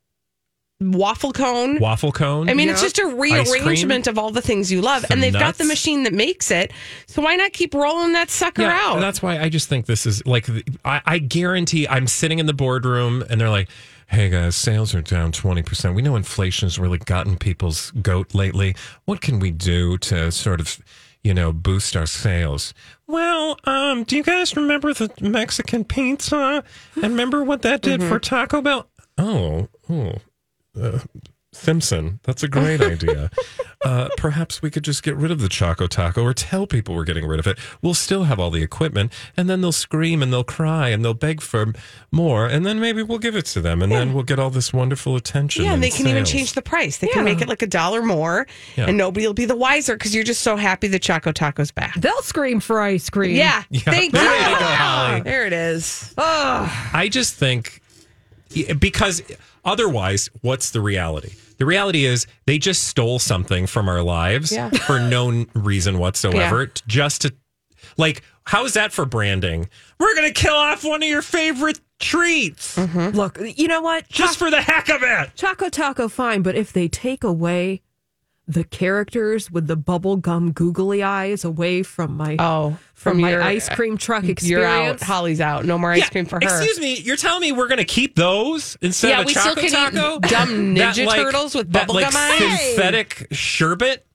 waffle 0.80 1.32
cone. 1.32 1.78
waffle 1.78 2.12
cone. 2.12 2.48
I 2.50 2.54
mean, 2.54 2.68
it's 2.68 2.82
just 2.82 2.98
a 2.98 3.06
rearrangement 3.06 4.06
of 4.06 4.18
all 4.18 4.30
the 4.30 4.42
things 4.42 4.70
you 4.70 4.80
love. 4.82 5.02
Some 5.02 5.14
and 5.16 5.22
they've 5.22 5.32
got 5.32 5.56
the 5.56 5.64
machine 5.64 6.02
that 6.04 6.12
makes 6.12 6.50
it. 6.50 6.72
So 7.06 7.22
why 7.22 7.36
not 7.36 7.52
keep 7.52 7.74
rolling 7.74 8.12
that 8.12 8.30
sucker 8.30 8.62
Yeah, 8.62 8.78
out? 8.80 9.00
That's 9.00 9.22
why 9.22 9.38
I 9.38 9.48
just 9.48 9.68
think 9.68 9.86
this 9.86 10.06
is 10.06 10.24
like 10.26 10.48
I, 10.84 11.00
I 11.04 11.18
guarantee 11.18 11.88
I'm 11.88 12.06
sitting 12.06 12.38
in 12.38 12.46
the 12.46 12.54
boardroom 12.54 13.24
and 13.30 13.40
they're 13.40 13.50
like, 13.50 13.68
"Hey 14.08 14.28
guys, 14.28 14.54
sales 14.56 14.94
are 14.94 15.00
down 15.02 15.32
twenty 15.32 15.62
percent. 15.62 15.94
We 15.94 16.02
know 16.02 16.14
inflation's 16.16 16.78
really 16.78 16.98
gotten 16.98 17.36
people's 17.38 17.90
goat 17.92 18.34
lately. 18.34 18.76
What 19.06 19.20
can 19.20 19.38
we 19.40 19.50
do 19.50 19.96
to 19.98 20.30
sort 20.30 20.60
of, 20.60 20.78
you 21.24 21.32
know, 21.32 21.52
boost 21.52 21.96
our 21.96 22.06
sales?" 22.06 22.74
Well, 23.06 23.56
um, 23.64 24.04
do 24.04 24.16
you 24.16 24.22
guys 24.22 24.56
remember 24.56 24.92
the 24.92 25.10
Mexican 25.20 25.84
pizza? 25.84 26.64
And 26.96 27.04
remember 27.04 27.44
what 27.44 27.62
that 27.62 27.80
did 27.80 28.02
for 28.02 28.18
Taco 28.18 28.60
Bell? 28.60 28.88
Oh, 29.16 29.68
oh, 29.88 30.14
uh, 30.80 30.98
Simpson. 31.52 32.20
That's 32.24 32.42
a 32.42 32.48
great 32.48 32.80
idea. 32.82 33.30
Uh, 33.82 34.08
perhaps 34.18 34.60
we 34.60 34.70
could 34.70 34.82
just 34.82 35.02
get 35.02 35.16
rid 35.16 35.30
of 35.30 35.40
the 35.40 35.48
Choco 35.48 35.86
Taco 35.86 36.22
or 36.22 36.34
tell 36.34 36.66
people 36.66 36.94
we're 36.94 37.04
getting 37.04 37.24
rid 37.26 37.38
of 37.40 37.46
it. 37.46 37.58
We'll 37.80 37.94
still 37.94 38.24
have 38.24 38.38
all 38.38 38.50
the 38.50 38.62
equipment, 38.62 39.10
and 39.38 39.48
then 39.48 39.62
they'll 39.62 39.72
scream 39.72 40.22
and 40.22 40.30
they'll 40.32 40.44
cry 40.44 40.88
and 40.90 41.02
they'll 41.04 41.14
beg 41.14 41.40
for 41.40 41.72
more, 42.10 42.46
and 42.46 42.66
then 42.66 42.78
maybe 42.78 43.02
we'll 43.02 43.18
give 43.20 43.36
it 43.36 43.46
to 43.46 43.60
them, 43.62 43.80
and 43.80 43.90
then 43.90 44.12
we'll 44.12 44.24
get 44.24 44.38
all 44.38 44.50
this 44.50 44.72
wonderful 44.72 45.16
attention. 45.16 45.64
yeah, 45.64 45.72
and 45.72 45.82
they 45.82 45.88
can 45.90 46.06
even 46.08 46.24
change 46.26 46.52
the 46.52 46.62
price. 46.62 46.98
They 46.98 47.06
can 47.06 47.24
make 47.24 47.40
it 47.40 47.48
like 47.48 47.62
a 47.62 47.66
dollar 47.66 48.02
more, 48.02 48.46
Yeah. 48.76 48.86
and 48.88 48.98
nobody 48.98 49.26
will 49.26 49.34
be 49.34 49.46
the 49.46 49.56
wiser 49.56 49.96
because 49.96 50.14
you're 50.14 50.24
just 50.24 50.42
so 50.42 50.56
happy 50.56 50.88
the 50.88 50.98
Choco 50.98 51.32
Taco's 51.32 51.70
back. 51.70 51.94
They'll 51.94 52.22
scream 52.22 52.60
for 52.60 52.80
ice 52.82 53.08
cream. 53.08 53.36
Yeah, 53.36 53.62
Yeah, 53.70 53.80
thank 53.82 54.12
there 54.12 54.24
you. 54.24 54.52
you 54.52 54.58
go, 54.58 54.64
Holly. 54.64 55.20
There 55.22 55.46
it 55.46 55.52
is. 55.54 56.12
I 56.18 57.08
just 57.10 57.34
think 57.34 57.80
because 58.78 59.22
otherwise, 59.64 60.28
what's 60.42 60.70
the 60.70 60.80
reality? 60.80 61.34
The 61.58 61.66
reality 61.66 62.04
is 62.04 62.26
they 62.46 62.58
just 62.58 62.84
stole 62.84 63.18
something 63.18 63.66
from 63.66 63.88
our 63.88 64.02
lives 64.02 64.52
Yeah. 64.52 64.70
for 64.70 65.00
no 65.00 65.46
reason 65.54 65.98
whatsoever, 65.98 66.62
Yeah. 66.64 66.82
just 66.86 67.22
to 67.22 67.34
like. 67.96 68.22
How 68.44 68.64
is 68.64 68.74
that 68.74 68.92
for 68.92 69.04
branding? 69.04 69.68
We're 69.98 70.14
gonna 70.14 70.30
kill 70.32 70.54
off 70.54 70.84
one 70.84 71.02
of 71.02 71.08
your 71.08 71.22
favorite 71.22 71.80
treats 71.98 72.76
mm-hmm. 72.76 73.16
Look, 73.16 73.38
you 73.56 73.66
know 73.66 73.80
what? 73.80 74.08
just 74.08 74.38
for 74.38 74.50
the 74.52 74.60
heck 74.60 74.88
of 74.88 75.02
it. 75.02 75.30
Choco 75.34 75.68
Taco, 75.68 76.08
fine, 76.08 76.42
but 76.42 76.54
if 76.54 76.72
they 76.72 76.86
take 76.88 77.24
away 77.24 77.82
the 78.48 78.62
characters 78.64 79.50
with 79.50 79.66
the 79.66 79.76
bubblegum 79.76 80.54
googly 80.54 81.02
eyes 81.02 81.44
away 81.44 81.82
from 81.82 82.16
my 82.16 82.36
Oh, 82.38 82.78
from, 82.94 83.14
from 83.14 83.20
my 83.22 83.30
your- 83.32 83.42
ice 83.42 83.68
cream 83.68 83.96
truck 83.98 84.22
experience. 84.24 84.48
You're 84.48 84.64
out. 84.66 85.00
Holly's 85.02 85.40
out. 85.40 85.64
No 85.64 85.78
more 85.78 85.90
ice 85.90 86.08
cream 86.10 86.26
for 86.26 86.36
her. 86.36 86.42
Excuse 86.42 86.78
me, 86.78 86.96
you're 87.00 87.16
telling 87.16 87.40
me 87.40 87.50
we're 87.52 87.66
gonna 87.66 87.84
keep 87.84 88.14
those 88.14 88.76
instead 88.80 89.08
Yeah, 89.08 89.18
of 89.20 89.24
a 89.24 89.26
we 89.26 89.32
still 89.34 89.54
choco 89.56 89.60
can 89.62 89.64
eat 89.66 89.98
taco? 89.98 90.18
dumb 90.20 90.74
That, 90.74 90.94
Ninja 90.96 91.12
Turtles 91.12 91.54
with 91.56 91.72
that, 91.72 91.88
like, 91.88 92.06
bubblegum 92.06 92.14
eyes? 92.14 92.60
synthetic 92.74 93.26
sherbet. 93.32 94.06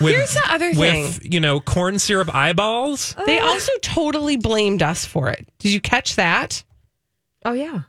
With, 0.00 0.14
Here's 0.14 0.34
the 0.34 0.42
other 0.52 0.72
thing. 0.74 1.02
with 1.04 1.32
you 1.34 1.40
know 1.40 1.58
corn 1.58 1.98
syrup 1.98 2.32
eyeballs. 2.34 3.16
They 3.26 3.38
also 3.40 3.72
totally 3.82 4.36
blamed 4.36 4.82
us 4.82 5.04
for 5.06 5.30
it. 5.30 5.48
Did 5.58 5.72
you 5.72 5.80
catch 5.80 6.16
that? 6.16 6.62
oh 7.46 7.52
yeah, 7.54 7.80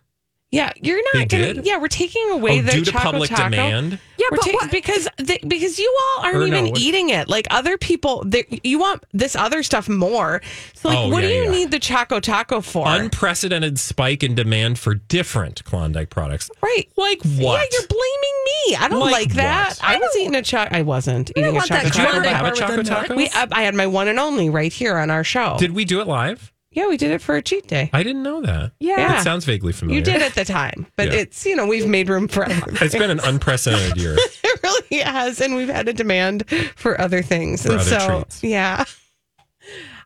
Yeah, 0.52 0.74
you're 0.82 1.00
They 1.14 1.20
not 1.20 1.30
gonna. 1.30 1.54
did? 1.54 1.66
Yeah, 1.66 1.78
we're 1.78 1.88
taking 1.88 2.24
oh, 2.26 2.34
away 2.34 2.60
Oh, 2.60 2.62
the 2.64 2.72
due 2.74 2.84
to 2.84 2.92
Choco 2.92 3.04
public 3.04 3.30
Taco. 3.30 3.44
demand. 3.52 4.00
yeah, 4.18 4.26
We're 4.30 4.38
but 4.38 4.42
taking 4.44 4.60
what? 4.60 4.70
because 4.72 5.08
they, 5.16 5.40
because 5.48 5.80
you 5.80 5.98
all 6.18 6.26
aren't 6.26 6.36
Or 6.38 6.48
even 6.48 6.66
what- 6.72 6.78
eating 6.78 7.10
it. 7.10 7.30
Like 7.30 7.48
other 7.52 7.78
people, 7.78 8.26
you 8.62 8.78
want 8.78 9.06
this 9.14 9.34
other 9.38 9.64
stuff 9.64 9.88
more. 9.88 10.42
So 10.74 10.90
like, 10.90 10.98
Oh, 10.98 11.08
what 11.08 11.24
yeah, 11.24 11.30
do 11.30 11.36
you 11.36 11.44
yeah. 11.46 11.50
need 11.52 11.72
the 11.72 11.80
Choco 11.80 12.20
Taco 12.20 12.60
for? 12.60 12.84
unprecedented 12.86 13.80
spike 13.80 14.24
in 14.24 14.36
demand 14.36 14.78
for 14.78 14.96
different 14.96 15.64
Klondike 15.64 16.10
products. 16.10 16.52
right? 16.62 16.86
Like 16.98 17.22
what? 17.24 17.62
Yeah, 17.62 17.66
you're 17.72 17.88
blaming 17.88 18.38
me. 18.68 18.76
I 18.76 18.88
don't 18.90 19.00
Like 19.00 19.12
like, 19.14 19.34
that. 19.36 19.78
what? 19.78 19.84
I 19.90 19.98
was 20.00 20.16
eating 20.18 20.36
a 20.36 20.42
choco. 20.42 20.76
I 20.76 20.82
wasn't 20.82 21.28
don't 21.34 21.44
eating 21.46 21.52
a 21.56 21.58
want 21.60 21.70
that 21.70 21.84
choco 21.94 21.94
Did 21.94 21.98
you 21.98 22.08
ever 22.18 22.28
have 22.28 22.40
a 22.46 22.50
bar 22.50 22.52
choco 22.70 22.84
taco? 22.84 23.16
We, 23.16 23.30
I, 23.30 23.48
I 23.54 23.62
had 23.64 23.74
my 23.74 23.88
one 23.88 24.10
and 24.10 24.20
only 24.20 24.50
right 24.50 24.74
here 24.74 24.98
on 24.98 25.10
our 25.10 25.24
show. 25.24 25.56
Did 25.58 25.72
we 25.72 25.86
do 25.86 26.02
it 26.02 26.08
live? 26.08 26.52
Yeah, 26.74 26.88
we 26.88 26.96
did 26.96 27.12
it 27.12 27.22
for 27.22 27.36
a 27.36 27.42
cheat 27.42 27.68
day. 27.68 27.90
I 27.92 28.02
didn't 28.02 28.24
know 28.24 28.42
that. 28.42 28.72
Yeah. 28.80 29.20
It 29.20 29.24
sounds 29.24 29.44
vaguely 29.44 29.74
familiar. 29.74 30.00
You 30.00 30.06
did 30.06 30.22
at 30.22 30.36
the 30.36 30.46
time, 30.46 30.88
but 30.96 31.08
Yeah. 31.12 31.20
it's 31.20 31.46
you 31.46 31.56
know 31.56 31.68
we've 31.68 31.88
made 31.88 32.08
room 32.10 32.28
for 32.30 32.46
other 32.46 32.54
It's 32.82 32.96
been 32.96 33.12
an 33.12 33.20
unprecedented 33.24 33.98
year. 33.98 34.16
it 34.44 34.60
really 34.64 35.04
has, 35.04 35.42
and 35.42 35.56
we've 35.56 35.68
had 35.70 35.88
a 35.90 35.94
demand 35.94 36.50
for 36.78 37.00
other 37.00 37.22
things, 37.22 37.64
For 37.64 37.74
and 37.74 37.82
other 37.82 38.00
so 38.00 38.08
treats. 38.22 38.44
yeah. 38.44 38.86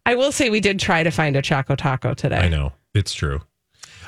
I 0.07 0.15
will 0.15 0.31
say 0.31 0.49
we 0.49 0.59
did 0.59 0.79
try 0.79 1.03
to 1.03 1.11
find 1.11 1.35
a 1.35 1.41
Choco 1.41 1.75
Taco 1.75 2.13
today. 2.13 2.37
I 2.39 2.49
know. 2.49 2.73
It's 2.93 3.13
true. 3.13 3.41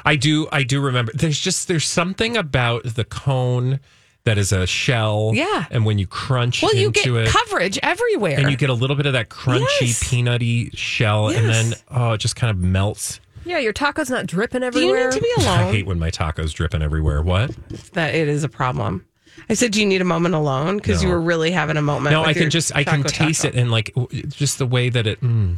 I 0.06 0.16
do 0.16 0.48
I 0.52 0.64
do 0.64 0.80
remember 0.82 1.12
there's 1.14 1.40
just 1.40 1.68
there's 1.68 1.86
something 1.86 2.38
about 2.38 2.84
the 2.96 3.04
cone 3.04 3.80
that 4.28 4.38
is 4.38 4.52
a 4.52 4.68
shell. 4.68 5.32
Yeah. 5.34 5.66
And 5.72 5.86
when 5.86 5.98
you 5.98 6.06
crunch 6.08 6.62
Well, 6.62 6.76
you 6.76 6.92
get 6.92 7.06
into 7.08 7.18
it 7.18 7.28
coverage 7.30 7.80
everywhere, 7.82 8.40
and 8.40 8.52
you 8.52 8.58
get 8.58 8.70
a 8.70 8.74
little 8.74 8.96
bit 8.96 9.06
of 9.08 9.14
that 9.14 9.30
crunchy 9.30 9.66
Yes. 9.82 10.04
peanutty 10.04 10.70
shell 10.78 11.30
and 11.30 11.50
then 11.50 11.74
oh 11.90 12.12
it 12.14 12.20
just 12.20 12.36
kind 12.36 12.52
of 12.52 12.58
melts. 12.58 13.20
Yeah, 13.46 13.60
your 13.60 13.72
taco's 13.74 14.10
not 14.10 14.26
dripping 14.28 14.62
everywhere. 14.62 15.10
Do 15.10 15.18
you 15.20 15.22
everywhere. 15.22 15.32
need 15.32 15.38
to 15.38 15.42
be 15.42 15.44
alone? 15.46 15.60
I 15.68 15.72
hate 15.72 15.86
when 15.86 16.00
my 16.00 16.12
tacos 16.12 16.54
dripping 16.54 16.82
everywhere. 16.82 17.22
What? 17.22 17.52
that 17.94 18.14
it 18.14 18.28
is 18.28 18.44
a 18.44 18.50
problem. 18.50 19.06
I 19.50 19.54
said, 19.54 19.72
"Do 19.72 19.80
you 19.80 19.86
need 19.86 20.02
a 20.02 20.06
moment 20.06 20.36
alone?" 20.36 20.78
Because 20.78 21.02
you 21.02 21.10
were 21.10 21.22
really 21.22 21.52
having 21.52 21.78
a 21.78 21.82
moment. 21.82 22.12
No, 22.12 22.22
with 22.22 22.30
I 22.30 22.34
can 22.34 22.42
your 22.44 22.50
just 22.52 22.76
I 22.76 22.84
can 22.84 23.04
taste 23.04 23.44
Taco. 23.44 23.56
it 23.56 23.60
and 23.62 23.72
like 23.72 23.94
just 24.30 24.58
the 24.58 24.66
way 24.66 24.90
that 24.90 25.08
it 25.08 25.22
mm, 25.22 25.58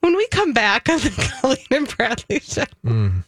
When 0.00 0.16
we 0.16 0.26
come 0.28 0.52
back 0.54 0.88
on 0.88 0.98
the 1.00 1.32
Colleen 1.40 1.58
and 1.70 1.96
Bradley 1.96 2.38
show, 2.40 2.64
Mm. 2.86 3.24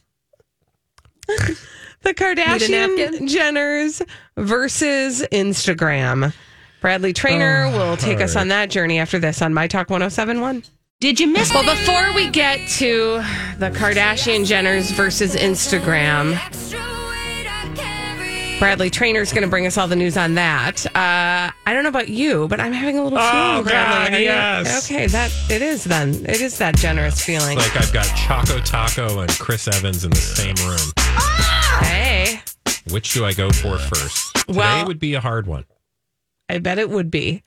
the 2.05 2.15
Kardashian? 2.15 3.29
Jenners 3.29 4.07
versus 4.37 5.23
Instagram. 5.33 6.33
Bradley 6.81 7.13
Traynor 7.13 7.71
Oh, 7.73 7.79
will 7.91 7.97
take 7.97 8.21
us 8.21 8.31
all 8.33 8.37
right. 8.37 8.41
on 8.43 8.49
that 8.49 8.71
journey 8.71 8.99
after 8.99 9.19
this 9.19 9.41
on 9.43 9.55
My 9.55 9.67
Talk 9.67 9.89
1071. 9.91 10.63
Did 11.01 11.19
you 11.19 11.27
miss 11.27 11.53
Well, 11.53 11.65
before 11.65 12.13
we 12.15 12.29
get 12.31 12.59
to 12.79 13.23
the 13.59 13.71
Kardashian 13.71 14.41
Jenners 14.47 14.93
versus 14.93 15.35
Instagram, 15.35 16.39
Bradley 18.61 18.89
Traynor's 18.89 19.33
going 19.33 19.43
to 19.43 19.49
bring 19.49 19.67
us 19.67 19.77
all 19.77 19.89
the 19.89 19.97
news 19.97 20.17
on 20.17 20.35
that. 20.37 20.87
Uh, 20.95 21.51
I 21.67 21.73
don't 21.73 21.83
know 21.83 21.89
about 21.89 22.09
you, 22.09 22.47
but 22.49 22.61
I'm 22.61 22.73
having 22.73 22.99
a 22.99 23.03
little 23.05 23.19
Oh, 23.19 23.31
feeling, 23.31 23.65
Bradley. 23.65 23.73
God, 23.73 24.13
Are 24.13 24.19
you- 24.19 24.25
yes. 24.27 24.85
Okay, 24.91 25.07
that 25.09 25.33
it 25.51 25.61
is 25.61 25.85
then. 25.85 26.25
It 26.27 26.41
is 26.41 26.57
that 26.59 26.77
generous 26.77 27.21
feeling. 27.23 27.59
like 27.59 27.77
I've 27.77 27.93
got 27.93 28.05
Choco 28.17 28.61
Taco 28.61 29.21
and 29.21 29.31
Chris 29.39 29.67
Evans 29.69 30.05
in 30.05 30.11
the 30.11 30.17
same 30.17 30.55
room. 30.69 31.34
Hey, 31.81 32.41
Which 32.91 33.13
do 33.13 33.25
I 33.25 33.33
go 33.33 33.51
for 33.51 33.79
first? 33.79 34.35
Today 34.47 34.85
would 34.87 34.99
be 34.99 35.15
a 35.15 35.21
hard 35.21 35.47
one. 35.47 35.65
I 36.49 36.59
bet 36.59 36.79
it 36.79 36.91
would 36.91 37.11
be. 37.11 37.43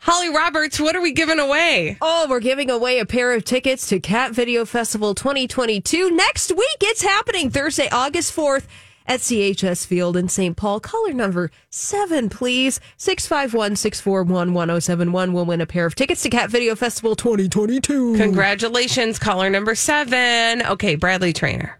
Holly 0.00 0.30
Roberts, 0.30 0.80
what 0.80 0.96
are 0.96 1.02
we 1.02 1.12
giving 1.12 1.38
away? 1.38 1.98
Oh, 2.00 2.26
we're 2.28 2.40
giving 2.40 2.70
away 2.70 2.98
a 3.00 3.04
pair 3.06 3.32
of 3.34 3.44
tickets 3.44 3.86
to 3.88 4.00
Cat 4.00 4.32
Video 4.32 4.64
Festival 4.64 5.14
2022 5.14 6.10
next 6.10 6.50
week. 6.52 6.76
It's 6.80 7.02
happening 7.02 7.50
Thursday, 7.50 7.88
August 7.92 8.34
4th 8.34 8.64
at 9.06 9.20
CHS 9.20 9.86
Field 9.86 10.16
in 10.16 10.28
St. 10.28 10.56
Paul. 10.56 10.80
Caller 10.80 11.12
number 11.12 11.50
seven, 11.68 12.30
please. 12.30 12.80
651 12.96 13.76
641 13.76 14.54
1071 14.54 15.32
will 15.32 15.44
win 15.44 15.60
a 15.60 15.66
pair 15.66 15.84
of 15.84 15.94
tickets 15.94 16.22
to 16.22 16.30
Cat 16.30 16.48
Video 16.48 16.74
Festival 16.74 17.14
2022. 17.14 18.16
Congratulations, 18.16 19.18
caller 19.18 19.50
number 19.50 19.74
seven. 19.74 20.62
Okay, 20.62 20.94
Bradley 20.94 21.32
Traynor. 21.32 21.79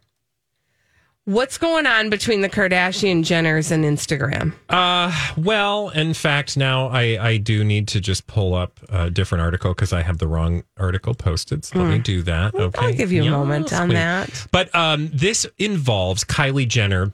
What's 1.27 1.59
going 1.59 1.87
on 1.87 2.09
between 2.11 2.41
the 2.41 2.49
Kardashian 2.49 3.21
Jenners 3.23 3.71
and 3.71 3.85
Instagram? 3.85 4.55
Uh, 4.69 5.13
well, 5.37 5.91
in 5.91 6.15
fact, 6.15 6.57
now 6.57 6.89
I, 6.89 7.19
I 7.21 7.37
do 7.37 7.63
need 7.63 7.89
to 7.89 8.01
just 8.01 8.27
pull 8.27 8.55
up 8.55 8.81
a 8.89 9.11
different 9.11 9.43
article 9.43 9.73
because 9.75 9.93
I 9.93 10.03
have 10.03 10.19
the 10.19 10.27
wrong 10.27 10.65
article 10.79 11.15
posted. 11.15 11.65
So 11.65 11.79
let 11.79 11.89
me 11.91 11.99
do 11.99 12.23
that. 12.23 12.55
Okay. 12.55 12.79
Hmm. 12.81 12.85
I'll 12.87 12.93
give 12.95 13.13
you 13.13 13.21
a 13.21 13.25
Yes, 13.27 13.31
moment 13.33 13.73
on 13.73 13.89
please. 13.89 13.95
that. 13.95 14.47
But 14.51 14.75
um, 14.75 15.11
this 15.13 15.47
involves 15.59 16.25
Kylie 16.25 16.67
Jenner 16.67 17.13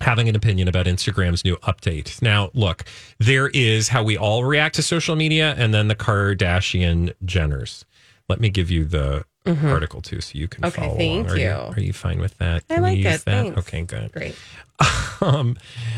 having 0.00 0.28
an 0.28 0.34
opinion 0.34 0.66
about 0.66 0.86
Instagram's 0.86 1.44
new 1.44 1.56
update. 1.58 2.20
Now, 2.22 2.50
look, 2.54 2.84
there 3.18 3.48
is 3.48 3.88
how 3.88 4.02
we 4.02 4.16
all 4.16 4.44
react 4.44 4.74
to 4.76 4.82
social 4.82 5.14
media 5.14 5.54
and 5.58 5.72
then 5.74 5.88
the 5.88 5.94
Kardashian 5.94 7.12
Jenners. 7.24 7.84
Let 8.28 8.40
me 8.40 8.48
give 8.48 8.70
you 8.70 8.84
the 8.86 9.24
article 9.46 10.02
too 10.02 10.20
so 10.20 10.36
you 10.38 10.48
can 10.48 10.62
Mm-hmm. 10.62 10.80
Okay, 10.80 10.86
follow 10.88 10.96
thank 10.98 11.26
along. 11.28 11.38
Are 11.38 11.40
you. 11.40 11.74
Are 11.76 11.80
you 11.80 11.92
fine 11.92 12.20
with 12.20 12.36
that? 12.38 12.64
I 12.70 12.74
Can 12.74 12.82
we 12.82 12.88
like 12.90 12.98
it, 12.98 13.02
that? 13.04 13.20
thanks. 13.20 13.58
Okay, 13.58 13.82
good 13.82 14.12
Great. 14.12 14.34
um, 15.20 15.56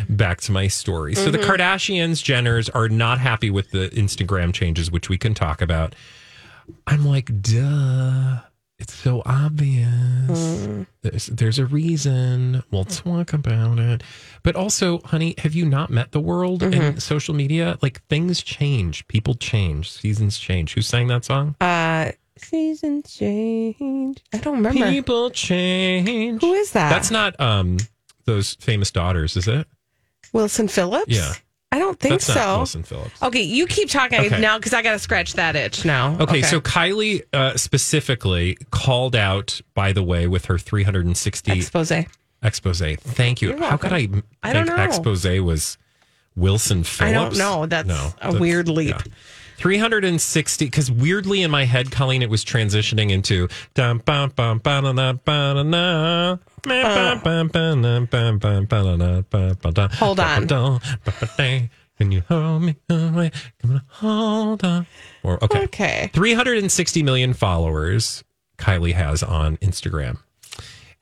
back 0.08 0.40
to 0.42 0.52
my 0.52 0.68
story. 0.68 1.14
So 1.14 1.30
the 1.30 1.38
Kardashians, 1.38 2.22
Jenners 2.22 2.70
are 2.74 2.88
not 2.88 3.18
happy 3.18 3.50
with 3.50 3.70
the 3.72 3.88
Instagram 3.90 4.52
changes, 4.52 4.90
which 4.90 5.08
we 5.08 5.18
can 5.18 5.34
talk 5.34 5.60
about. 5.62 5.94
I'm 6.86 7.04
like, 7.04 7.42
duh. 7.42 8.40
It's 8.80 8.94
so 8.94 9.22
obvious. 9.26 10.68
There's, 11.02 11.26
there's 11.26 11.58
a 11.58 11.66
reason. 11.66 12.62
We'll 12.70 12.84
talk 12.84 13.32
about 13.32 13.80
it. 13.80 14.04
But 14.44 14.54
also, 14.54 15.00
honey, 15.00 15.34
have 15.38 15.52
you 15.54 15.66
not 15.66 15.90
met 15.90 16.12
the 16.12 16.20
world 16.20 16.62
and 16.62 17.02
social 17.02 17.34
media? 17.34 17.76
Like 17.82 18.02
things 18.06 18.40
change, 18.42 19.06
people 19.08 19.34
change, 19.34 19.90
seasons 19.90 20.38
change. 20.38 20.74
Who 20.74 20.82
sang 20.82 21.08
that 21.08 21.24
song? 21.24 21.56
Uh, 21.60 22.12
season 22.44 23.02
change. 23.02 24.22
I 24.32 24.38
don't 24.38 24.56
remember. 24.56 24.90
People 24.90 25.30
change. 25.30 26.40
Who 26.40 26.52
is 26.54 26.72
that? 26.72 26.90
That's 26.90 27.10
not 27.10 27.38
um 27.40 27.78
those 28.24 28.54
famous 28.54 28.90
daughters, 28.90 29.36
is 29.36 29.48
it? 29.48 29.66
Wilson 30.32 30.68
Phillips. 30.68 31.08
Yeah. 31.08 31.32
I 31.70 31.78
don't 31.78 32.00
think 32.00 32.12
That's 32.12 32.26
so. 32.26 32.34
not 32.34 32.56
Wilson 32.58 32.82
Phillips. 32.82 33.22
Okay, 33.22 33.42
you 33.42 33.66
keep 33.66 33.90
talking 33.90 34.20
Okay. 34.20 34.40
now 34.40 34.56
because 34.58 34.72
I 34.72 34.80
got 34.80 34.92
to 34.92 34.98
scratch 34.98 35.34
that 35.34 35.54
itch 35.54 35.84
now. 35.84 36.16
Okay, 36.18 36.40
so 36.40 36.62
Kylie 36.62 37.22
uh, 37.34 37.58
specifically 37.58 38.56
called 38.70 39.14
out, 39.14 39.60
by 39.74 39.92
the 39.92 40.02
way, 40.02 40.26
with 40.26 40.46
her 40.46 40.56
360 40.56 41.52
expose. 41.52 41.92
expose. 42.42 42.80
Thank 43.00 43.42
you. 43.42 43.56
How 43.58 43.76
could 43.76 43.92
I 43.92 44.02
m- 44.04 44.22
I 44.42 44.54
don't 44.54 44.64
think 44.66 44.78
know. 44.78 44.84
expose 44.84 45.26
was 45.26 45.76
Wilson 46.36 46.84
Phillips? 46.84 47.10
I 47.10 47.12
don't 47.12 47.36
know. 47.36 47.66
That's 47.66 47.90
a 48.22 48.32
weird 48.38 48.68
leap. 48.68 48.96
360 49.58 50.64
because 50.64 50.90
weirdly 50.90 51.42
in 51.42 51.50
my 51.50 51.64
head, 51.64 51.90
Colleen, 51.90 52.22
it 52.22 52.30
was 52.30 52.44
transitioning 52.44 53.10
into 53.10 53.48
Hold 59.92 60.20
on. 60.20 60.46
Can 61.98 62.12
you 62.12 62.22
hold 62.28 62.62
me 62.62 62.76
away? 62.88 63.32
Come 63.60 63.72
on, 63.72 63.82
hold 63.88 64.64
on. 64.64 64.86
Or 65.24 65.42
okay. 65.42 65.64
Okay. 65.64 66.10
360 66.12 67.02
million 67.02 67.34
followers 67.34 68.22
Kylie 68.56 68.94
has 68.94 69.24
on 69.24 69.56
Instagram. 69.56 70.18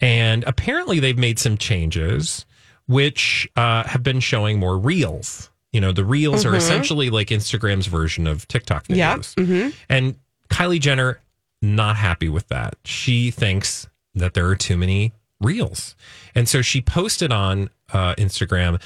And 0.01 0.43
apparently 0.45 0.99
they've 0.99 1.19
made 1.19 1.39
some 1.39 1.59
changes 1.59 2.47
which 2.87 3.49
uh, 3.57 3.85
have 3.85 4.03
been 4.03 4.21
showing 4.21 4.59
more 4.59 4.79
reels. 4.79 5.51
You 5.77 5.83
know, 5.83 5.93
the 5.93 6.07
reels 6.07 6.47
are 6.47 6.57
essentially 6.57 7.11
like 7.11 7.29
Instagram's 7.29 7.87
version 7.87 8.27
of 8.27 8.49
TikTok 8.49 8.87
Yep. 8.89 9.19
videos. 9.19 9.75
And 9.91 10.17
Kylie 10.49 10.81
Jenner 10.81 11.21
not 11.61 11.97
happy 11.97 12.31
with 12.31 12.49
that. 12.49 12.77
She 12.87 13.31
thinks 13.31 13.87
that 14.15 14.33
there 14.33 14.47
are 14.49 14.57
too 14.57 14.79
many 14.79 15.13
reels. 15.39 15.95
And 16.35 16.49
so 16.49 16.63
she 16.63 16.81
posted 16.81 17.31
on 17.31 17.69
uh, 17.93 18.15
Instagram 18.15 18.81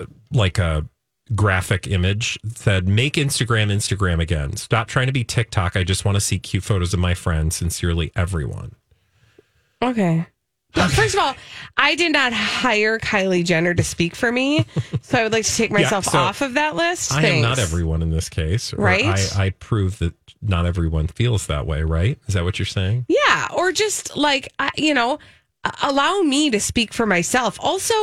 uh, 0.00 0.04
like 0.30 0.58
a 0.60 0.86
graphic 1.34 1.88
image 1.88 2.38
that 2.44 2.56
said 2.58 2.88
make 2.88 3.14
instagram 3.14 3.72
instagram 3.72 4.20
again 4.20 4.54
stop 4.56 4.86
trying 4.86 5.06
to 5.06 5.12
be 5.12 5.24
tiktok 5.24 5.76
i 5.76 5.82
just 5.84 6.04
want 6.04 6.14
to 6.14 6.20
see 6.20 6.38
cute 6.38 6.62
photos 6.62 6.92
of 6.92 7.00
my 7.00 7.14
friends 7.14 7.56
sincerely 7.56 8.12
everyone 8.14 8.74
Okay. 9.80 10.26
First 10.74 11.14
of 11.14 11.20
all, 11.20 11.34
I 11.76 11.94
did 11.94 12.12
not 12.12 12.32
hire 12.32 12.98
Kylie 12.98 13.44
Jenner 13.44 13.74
to 13.74 13.82
speak 13.82 14.14
for 14.14 14.30
me, 14.32 14.66
so 15.02 15.18
I 15.18 15.22
would 15.22 15.32
like 15.32 15.44
to 15.44 15.54
take 15.56 15.70
myself 15.70 16.06
so 16.06 16.18
off 16.18 16.40
of 16.40 16.54
that 16.54 16.76
list. 16.76 17.12
i 17.12 17.22
am 17.24 17.42
not 17.42 17.58
everyone 17.58 18.02
in 18.02 18.10
this 18.10 18.28
case 18.28 18.72
Right? 18.74 19.04
I, 19.36 19.46
I 19.46 19.50
prove 19.50 19.98
that 20.00 20.14
not 20.40 20.66
everyone 20.66 21.06
feels 21.06 21.46
that 21.46 21.66
way 21.66 21.82
right 21.82 22.18
is 22.26 22.34
that 22.34 22.42
what 22.44 22.58
you're 22.58 22.66
saying 22.66 23.06
Yeah, 23.08 23.48
or 23.54 23.70
just 23.72 24.16
like 24.16 24.48
you 24.76 24.94
know, 24.94 25.18
allow 25.82 26.20
me 26.20 26.50
to 26.50 26.58
speak 26.60 26.92
for 26.92 27.06
myself. 27.06 27.58
Also, 27.60 27.94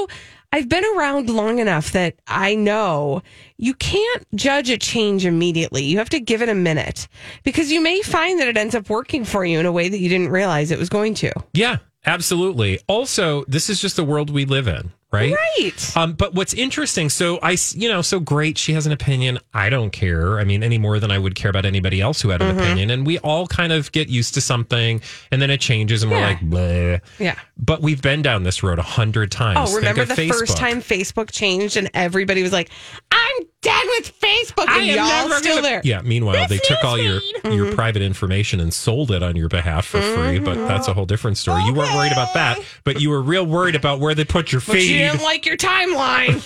I've 0.52 0.68
been 0.70 0.86
around 0.96 1.30
long 1.30 1.60
enough 1.60 1.92
that 1.92 2.16
I 2.28 2.56
know 2.56 3.22
you 3.58 3.74
can't 3.76 4.26
judge 4.36 4.70
a 4.70 4.78
change 4.78 5.26
immediately. 5.26 5.84
You 5.84 6.00
have 6.00 6.10
to 6.10 6.20
give 6.20 6.42
it 6.42 6.50
a 6.50 6.56
minute 6.56 7.08
because 7.44 7.72
you 7.72 7.82
may 7.82 8.02
find 8.02 8.40
that 8.40 8.48
it 8.48 8.58
ends 8.58 8.74
up 8.74 8.90
working 8.90 9.26
for 9.26 9.46
you 9.46 9.60
in 9.60 9.66
a 9.68 9.72
way 9.72 9.90
that 9.90 10.00
you 10.00 10.10
didn't 10.10 10.30
realize 10.30 10.72
it 10.72 10.80
was 10.80 10.90
going 10.90 11.14
to. 11.16 11.32
yeah 11.54 11.78
absolutely 12.06 12.79
also 12.88 13.44
this 13.48 13.70
is 13.70 13.79
just 13.82 13.96
the 13.96 14.03
world 14.03 14.29
we 14.29 14.46
live 14.46 14.68
in 14.68 14.91
right 15.12 15.34
Right. 15.60 15.98
Um, 15.98 16.13
but 16.13 16.36
what's 16.36 16.53
interesting, 16.53 17.10
so 17.10 17.39
I, 17.41 17.58
you 17.72 17.89
know, 17.89 18.01
so 18.03 18.20
great. 18.20 18.58
She 18.60 18.74
has 18.74 18.86
an 18.86 18.91
opinion. 18.91 19.39
I 19.56 19.70
don't 19.70 19.89
care. 19.89 20.39
I 20.39 20.44
mean, 20.44 20.62
any 20.63 20.77
more 20.77 21.00
than 21.00 21.10
I 21.10 21.18
would 21.18 21.34
care 21.34 21.50
about 21.50 21.65
anybody 21.65 22.00
else 22.00 22.22
who 22.22 22.29
had 22.29 22.41
an 22.44 22.50
Mm-hmm. 22.51 22.60
opinion. 22.60 22.89
And 22.91 23.06
we 23.08 23.18
all 23.20 23.48
kind 23.48 23.74
of 23.74 23.91
get 23.91 24.08
used 24.08 24.36
to 24.36 24.41
something, 24.41 25.01
and 25.32 25.41
then 25.41 25.50
it 25.50 25.60
changes, 25.62 26.03
and 26.03 26.12
we're 26.12 26.22
like, 26.22 26.39
Bleh. 26.39 27.01
Yeah. 27.18 27.36
But 27.58 27.82
we've 27.82 28.01
been 28.01 28.22
down 28.22 28.44
this 28.44 28.62
road 28.62 28.77
a 28.77 28.84
hundred 28.84 29.32
times. 29.32 29.72
Oh, 29.72 29.75
remember 29.77 30.06
the 30.06 30.13
Facebook. 30.13 30.29
first 30.39 30.58
time 30.58 30.79
Facebook 30.82 31.32
changed 31.32 31.75
and 31.75 31.89
everybody 31.96 32.44
was 32.44 32.53
like, 32.53 32.70
I'm 33.12 33.48
done 33.62 33.88
with 33.98 34.18
Facebook, 34.20 34.68
and 34.70 34.88
y'all 34.88 35.30
still 35.39 35.56
gonna- 35.58 35.62
there. 35.68 35.82
Yeah. 35.84 36.01
Meanwhile, 36.01 36.48
they 36.48 36.60
took 36.60 36.84
all 36.84 36.98
your 36.98 37.20
your 37.51 37.74
private 37.74 38.01
information 38.01 38.60
and 38.60 38.74
sold 38.74 39.12
it 39.12 39.22
on 39.24 39.36
your 39.36 39.50
behalf 39.50 39.86
for 39.86 40.01
free. 40.01 40.39
But 40.39 40.56
that's 40.68 40.88
a 40.88 40.94
whole 40.94 41.06
different 41.06 41.38
story. 41.38 41.63
You 41.63 41.74
weren't 41.74 41.94
worried 41.96 42.12
about 42.13 42.34
that, 42.36 42.60
but 42.84 43.01
you 43.01 43.10
were 43.10 43.22
real 43.22 43.46
worried 43.46 43.75
about 43.75 44.00
where 44.00 44.16
they 44.16 44.25
put 44.25 44.51
your 44.51 44.62
But 44.66 44.78
you 44.82 44.98
didn't 45.00 45.22
like 45.24 45.46
your 45.46 45.58
timeline. 45.58 46.44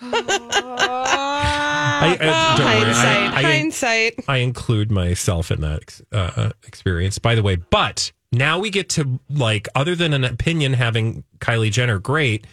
I, 0.06 2.16
uh, 2.20 2.56
don't 2.58 2.66
hindsight, 2.66 3.06
I- 3.06 3.38
I- 3.38 3.42
hindsight. 3.42 4.14
I 4.28 4.36
include 4.38 4.90
myself 4.90 5.50
in 5.50 5.60
that 5.62 6.00
uh, 6.12 6.50
experience, 6.66 7.18
by 7.18 7.34
the 7.34 7.42
way. 7.42 7.56
But 7.56 8.12
now 8.32 8.58
we 8.58 8.68
get 8.70 8.88
to 8.90 9.18
like, 9.30 9.66
other 9.74 9.94
than 9.94 10.12
an 10.12 10.24
opinion 10.24 10.74
having 10.74 11.24
Kylie 11.38 11.70
Jenner 11.72 11.98
great, 11.98 12.46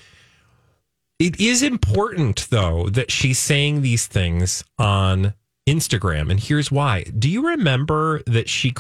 it 1.22 1.40
is 1.40 1.62
important 1.62 2.48
though 2.50 2.90
that 2.90 3.12
she's 3.12 3.38
saying 3.38 3.84
these 3.84 4.08
things 4.08 4.64
on 4.80 5.36
Instagram, 5.70 6.32
and 6.32 6.40
here's 6.40 6.72
why. 6.72 7.04
Do 7.04 7.30
you 7.30 7.48
remember 7.48 8.24
that 8.26 8.50
she? 8.50 8.74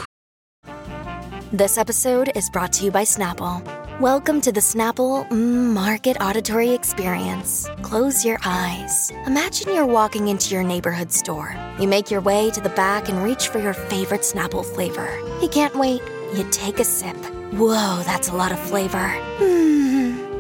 This 1.53 1.77
episode 1.77 2.31
is 2.35 2.49
brought 2.49 2.73
to 2.73 2.85
you 2.85 2.89
by 2.89 3.03
Snapple. 3.03 3.61
Welcome 3.99 4.41
to 4.41 4.51
the 4.51 4.59
Snapple 4.59 5.29
Market 5.29 6.17
Auditory 6.19 6.71
Experience. 6.71 7.69
Close 7.83 8.25
your 8.25 8.39
eyes. 8.43 9.11
Imagine 9.27 9.75
you're 9.75 9.85
walking 9.85 10.27
into 10.27 10.55
your 10.55 10.63
neighborhood 10.63 11.11
store. 11.11 11.55
You 11.79 11.87
make 11.87 12.09
your 12.09 12.21
way 12.21 12.49
to 12.51 12.61
the 12.61 12.69
back 12.69 13.07
and 13.07 13.21
reach 13.21 13.49
for 13.49 13.59
your 13.59 13.75
favorite 13.75 14.21
Snapple 14.21 14.65
flavor. 14.65 15.19
You 15.43 15.49
can't 15.49 15.75
wait. 15.75 16.01
You 16.33 16.49
take 16.49 16.79
a 16.79 16.85
sip. 16.85 17.17
Whoa, 17.53 18.01
that's 18.03 18.29
a 18.29 18.35
lot 18.35 18.51
of 18.51 18.59
flavor. 18.59 19.09
Hmm. 19.37 19.90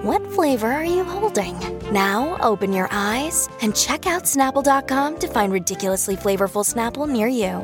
What 0.03 0.25
flavor 0.31 0.65
are 0.65 0.83
you 0.83 1.03
holding? 1.03 1.55
Now 1.91 2.35
open 2.41 2.73
your 2.73 2.89
eyes 2.89 3.47
and 3.61 3.75
check 3.75 4.07
out 4.07 4.23
Snapple.com 4.23 5.19
to 5.19 5.27
find 5.27 5.53
ridiculously 5.53 6.15
flavorful 6.15 6.65
Snapple 6.65 7.07
near 7.07 7.27
you. 7.27 7.61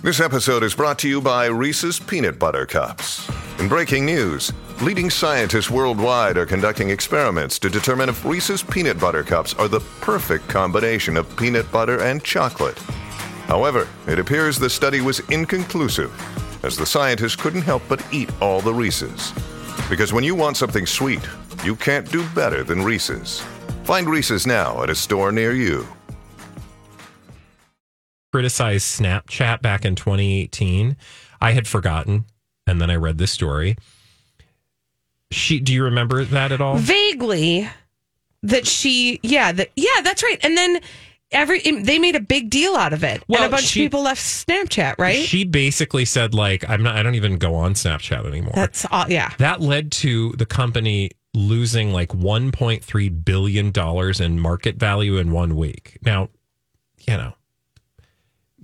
This 0.00 0.20
episode 0.20 0.62
is 0.62 0.76
brought 0.76 0.96
to 1.00 1.08
you 1.08 1.20
by 1.20 1.46
Reese's 1.46 1.98
Peanut 1.98 2.38
Butter 2.38 2.66
Cups. 2.66 3.28
In 3.58 3.68
breaking 3.68 4.06
news, 4.06 4.52
leading 4.80 5.10
scientists 5.10 5.70
worldwide 5.70 6.38
are 6.38 6.46
conducting 6.46 6.90
experiments 6.90 7.58
to 7.58 7.68
determine 7.68 8.10
if 8.10 8.24
Reese's 8.24 8.62
Peanut 8.62 9.00
Butter 9.00 9.24
Cups 9.24 9.54
are 9.54 9.66
the 9.66 9.80
perfect 10.00 10.48
combination 10.48 11.16
of 11.16 11.36
peanut 11.36 11.68
butter 11.72 12.00
and 12.00 12.22
chocolate. 12.22 12.78
However, 13.48 13.88
it 14.06 14.20
appears 14.20 14.56
the 14.56 14.70
study 14.70 15.00
was 15.00 15.18
inconclusive, 15.30 16.12
as 16.62 16.76
the 16.76 16.86
scientists 16.86 17.36
couldn't 17.36 17.62
help 17.62 17.82
but 17.88 18.04
eat 18.12 18.30
all 18.40 18.60
the 18.60 18.72
Reese's. 18.72 19.32
Because 19.88 20.12
when 20.12 20.24
you 20.24 20.34
want 20.34 20.56
something 20.56 20.86
sweet, 20.86 21.26
you 21.64 21.76
can't 21.76 22.10
do 22.10 22.26
better 22.30 22.62
than 22.64 22.82
Reese's. 22.82 23.40
Find 23.84 24.08
Reese's 24.08 24.46
now 24.46 24.82
at 24.82 24.90
a 24.90 24.94
store 24.94 25.32
near 25.32 25.52
you. 25.52 25.86
criticized 28.32 28.98
Snapchat 29.00 29.60
back 29.60 29.84
in 29.84 29.94
2018. 29.94 30.96
I 31.40 31.52
had 31.52 31.68
forgotten, 31.68 32.24
and 32.66 32.80
then 32.80 32.90
I 32.90 32.96
read 32.96 33.18
this 33.18 33.30
story. 33.30 33.76
She, 35.30 35.60
do 35.60 35.72
you 35.74 35.84
remember 35.84 36.24
that 36.24 36.52
at 36.52 36.60
all? 36.60 36.76
Vaguely, 36.76 37.68
that 38.42 38.66
she, 38.66 39.20
yeah, 39.22 39.52
that 39.52 39.70
yeah, 39.76 40.00
that's 40.02 40.22
right. 40.22 40.38
And 40.42 40.56
then 40.56 40.80
every 41.32 41.60
they 41.60 41.98
made 41.98 42.16
a 42.16 42.20
big 42.20 42.50
deal 42.50 42.74
out 42.74 42.92
of 42.92 43.02
it, 43.04 43.22
Well, 43.28 43.42
and 43.42 43.52
a 43.52 43.56
bunch 43.56 43.64
she- 43.66 43.80
of 43.80 43.84
people 43.90 44.02
left 44.02 44.20
Snapchat. 44.20 44.96
Right? 44.98 45.24
She 45.24 45.44
basically 45.44 46.04
said, 46.04 46.34
like, 46.34 46.68
I'm 46.68 46.82
not, 46.82 46.96
I 46.96 47.02
don't 47.02 47.14
even 47.14 47.38
go 47.38 47.54
on 47.54 47.74
Snapchat 47.74 48.26
anymore. 48.26 48.52
that's 48.54 48.86
all. 48.90 49.08
Yeah. 49.08 49.32
that 49.38 49.60
led 49.60 49.92
to 49.92 50.32
the 50.32 50.46
company 50.46 51.10
losing 51.34 51.92
like 51.92 52.08
1.3 52.10 53.24
billion 53.24 53.70
dollars 53.70 54.20
in 54.20 54.38
market 54.38 54.76
value 54.76 55.16
in 55.16 55.32
one 55.32 55.56
week. 55.56 55.98
Now, 56.04 56.28
you 57.08 57.16
know, 57.16 57.32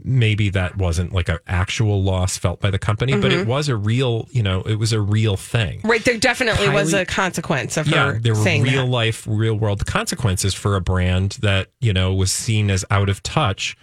maybe 0.05 0.49
that 0.50 0.76
wasn't 0.76 1.12
like 1.12 1.28
an 1.28 1.38
actual 1.47 2.02
loss 2.02 2.37
felt 2.37 2.61
by 2.61 2.71
the 2.71 2.78
company, 2.78 3.17
but 3.17 3.33
it 3.33 3.40
mm-hmm. 3.40 3.50
was 3.50 3.69
a 3.69 3.76
real, 3.76 4.28
you 4.31 4.43
know, 4.43 4.62
it 4.62 4.76
was 4.76 4.93
a 4.93 5.00
real 5.00 5.37
thing. 5.37 5.81
Right. 5.85 6.05
There 6.05 6.17
definitely 6.17 6.69
was 6.69 6.95
a 6.95 7.05
consequence 7.05 7.76
of 7.76 7.88
Yeah, 7.88 8.12
her 8.12 8.19
there 8.19 8.35
were 8.35 8.43
saying 8.43 8.62
real 8.62 8.85
that. 8.85 8.90
life, 8.90 9.26
real 9.28 9.55
world 9.55 9.85
consequences 9.87 10.55
for 10.55 10.76
a 10.76 10.81
brand 10.81 11.38
that, 11.43 11.69
you 11.81 11.93
know, 11.93 12.14
was 12.14 12.33
seen 12.33 12.71
as 12.71 12.85
out 12.90 13.09
of 13.09 13.23
touch 13.23 13.76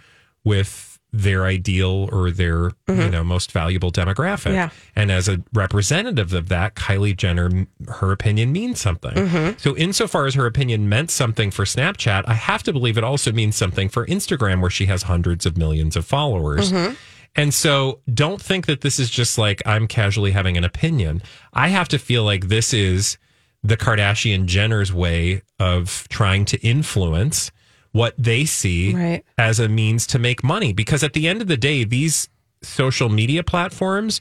with 0.44 0.95
their 1.16 1.44
ideal 1.44 2.08
or 2.12 2.30
their, 2.30 2.72
you 2.88 3.08
know, 3.08 3.24
most 3.24 3.52
valuable 3.52 3.90
demographic. 3.90 4.50
Mm-hmm. 4.50 4.54
Yeah. 4.54 4.70
And 4.94 5.10
as 5.10 5.28
a 5.28 5.42
representative 5.52 6.32
of 6.32 6.48
that, 6.48 6.74
Kylie 6.74 7.16
Jenner, 7.16 7.66
her 7.88 8.12
opinion 8.12 8.52
means 8.52 8.80
something. 8.80 9.12
Mm-hmm. 9.12 9.58
So, 9.58 9.76
insofar 9.76 10.26
as 10.26 10.34
her 10.34 10.46
opinion 10.46 10.88
meant 10.88 11.10
something 11.10 11.50
for 11.50 11.64
Snapchat, 11.64 12.24
I 12.26 12.34
have 12.34 12.62
to 12.64 12.72
believe 12.72 12.98
it 12.98 13.04
also 13.04 13.32
means 13.32 13.56
something 13.56 13.88
for 13.88 14.06
Instagram, 14.06 14.60
where 14.60 14.70
she 14.70 14.86
has 14.86 15.04
hundreds 15.04 15.46
of 15.46 15.56
millions 15.56 15.96
of 15.96 16.04
followers. 16.04 16.72
Mm-hmm. 16.72 16.94
And 17.38 17.52
so 17.52 18.00
don't 18.12 18.40
think 18.40 18.64
that 18.66 18.80
this 18.80 18.98
is 18.98 19.10
just 19.10 19.36
like 19.36 19.62
I'm 19.66 19.86
casually 19.86 20.30
having 20.30 20.56
an 20.56 20.64
opinion. 20.64 21.22
I 21.52 21.68
have 21.68 21.88
to 21.88 21.98
feel 21.98 22.24
like 22.24 22.48
this 22.48 22.72
is 22.72 23.18
the 23.62 23.76
Kardashian 23.76 24.46
Jenner's 24.46 24.92
way 24.92 25.42
of 25.58 26.06
trying 26.08 26.46
to 26.46 26.58
influence 26.66 27.50
what 27.96 28.14
they 28.18 28.44
see 28.44 28.92
Right. 28.94 29.24
as 29.38 29.58
a 29.58 29.68
means 29.68 30.06
to 30.08 30.18
make 30.18 30.44
money. 30.44 30.72
Because 30.72 31.02
at 31.02 31.12
the 31.14 31.26
end 31.26 31.40
of 31.42 31.48
the 31.48 31.56
day, 31.56 31.84
these 31.84 32.28
social 32.62 33.08
media 33.08 33.42
platforms 33.42 34.20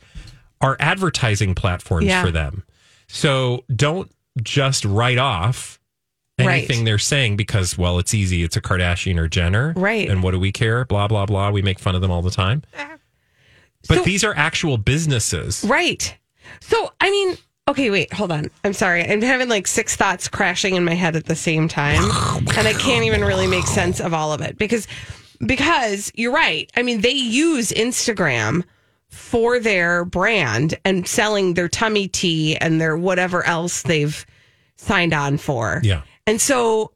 are 0.61 0.77
advertising 0.79 1.53
platforms 1.55 2.05
Yeah. 2.07 2.23
for 2.23 2.31
them. 2.31 2.63
So 3.07 3.63
don't 3.75 4.09
just 4.41 4.85
write 4.85 5.17
off 5.17 5.79
Right. 6.39 6.49
anything 6.49 6.83
they're 6.85 6.97
saying 6.97 7.37
because, 7.37 7.77
well, 7.77 7.97
it's 7.99 8.13
easy. 8.13 8.43
It's 8.43 8.57
a 8.57 8.61
Kardashian 8.61 9.17
or 9.17 9.27
Jenner. 9.27 9.73
Right. 9.75 10.09
And 10.09 10.21
what 10.23 10.31
do 10.31 10.39
we 10.39 10.51
care? 10.51 10.83
Blah, 10.85 11.07
blah, 11.07 11.25
blah. 11.25 11.49
We 11.51 11.61
make 11.61 11.79
fun 11.79 11.95
of 11.95 12.01
them 12.01 12.11
all 12.11 12.21
the 12.21 12.31
time. 12.31 12.63
Ah. 12.77 12.95
But 13.87 13.99
So- 13.99 14.03
these 14.03 14.23
are 14.23 14.35
actual 14.35 14.77
businesses. 14.77 15.63
Right. 15.67 16.17
So, 16.61 16.91
I 16.99 17.09
mean, 17.09 17.37
okay, 17.67 17.89
wait, 17.89 18.13
hold 18.13 18.31
on. 18.31 18.49
I'm 18.63 18.73
sorry. 18.73 19.03
I'm 19.03 19.21
having 19.21 19.49
like 19.49 19.67
six 19.67 19.95
thoughts 19.95 20.27
crashing 20.27 20.75
in 20.75 20.83
my 20.83 20.93
head 20.93 21.15
at 21.15 21.25
the 21.25 21.35
same 21.35 21.67
time, 21.67 22.03
and 22.57 22.67
I 22.67 22.73
can't 22.73 23.05
even 23.05 23.21
really 23.21 23.47
make 23.47 23.65
sense 23.65 23.99
of 23.99 24.13
all 24.13 24.33
of 24.33 24.41
it 24.41 24.57
because 24.57 24.87
because 25.45 26.11
you're 26.15 26.33
right. 26.33 26.71
I 26.75 26.83
mean, 26.83 27.01
they 27.01 27.11
use 27.11 27.71
Instagram 27.71 28.63
for 29.09 29.59
their 29.59 30.05
brand 30.05 30.77
and 30.83 31.07
selling 31.07 31.53
their 31.53 31.69
tummy 31.69 32.07
tea 32.07 32.57
and 32.57 32.81
their 32.81 32.97
whatever 32.97 33.45
else 33.45 33.83
they've 33.83 34.25
signed 34.75 35.13
on 35.13 35.37
for. 35.37 35.79
Yeah. 35.83 36.01
And 36.27 36.41
so 36.41 36.91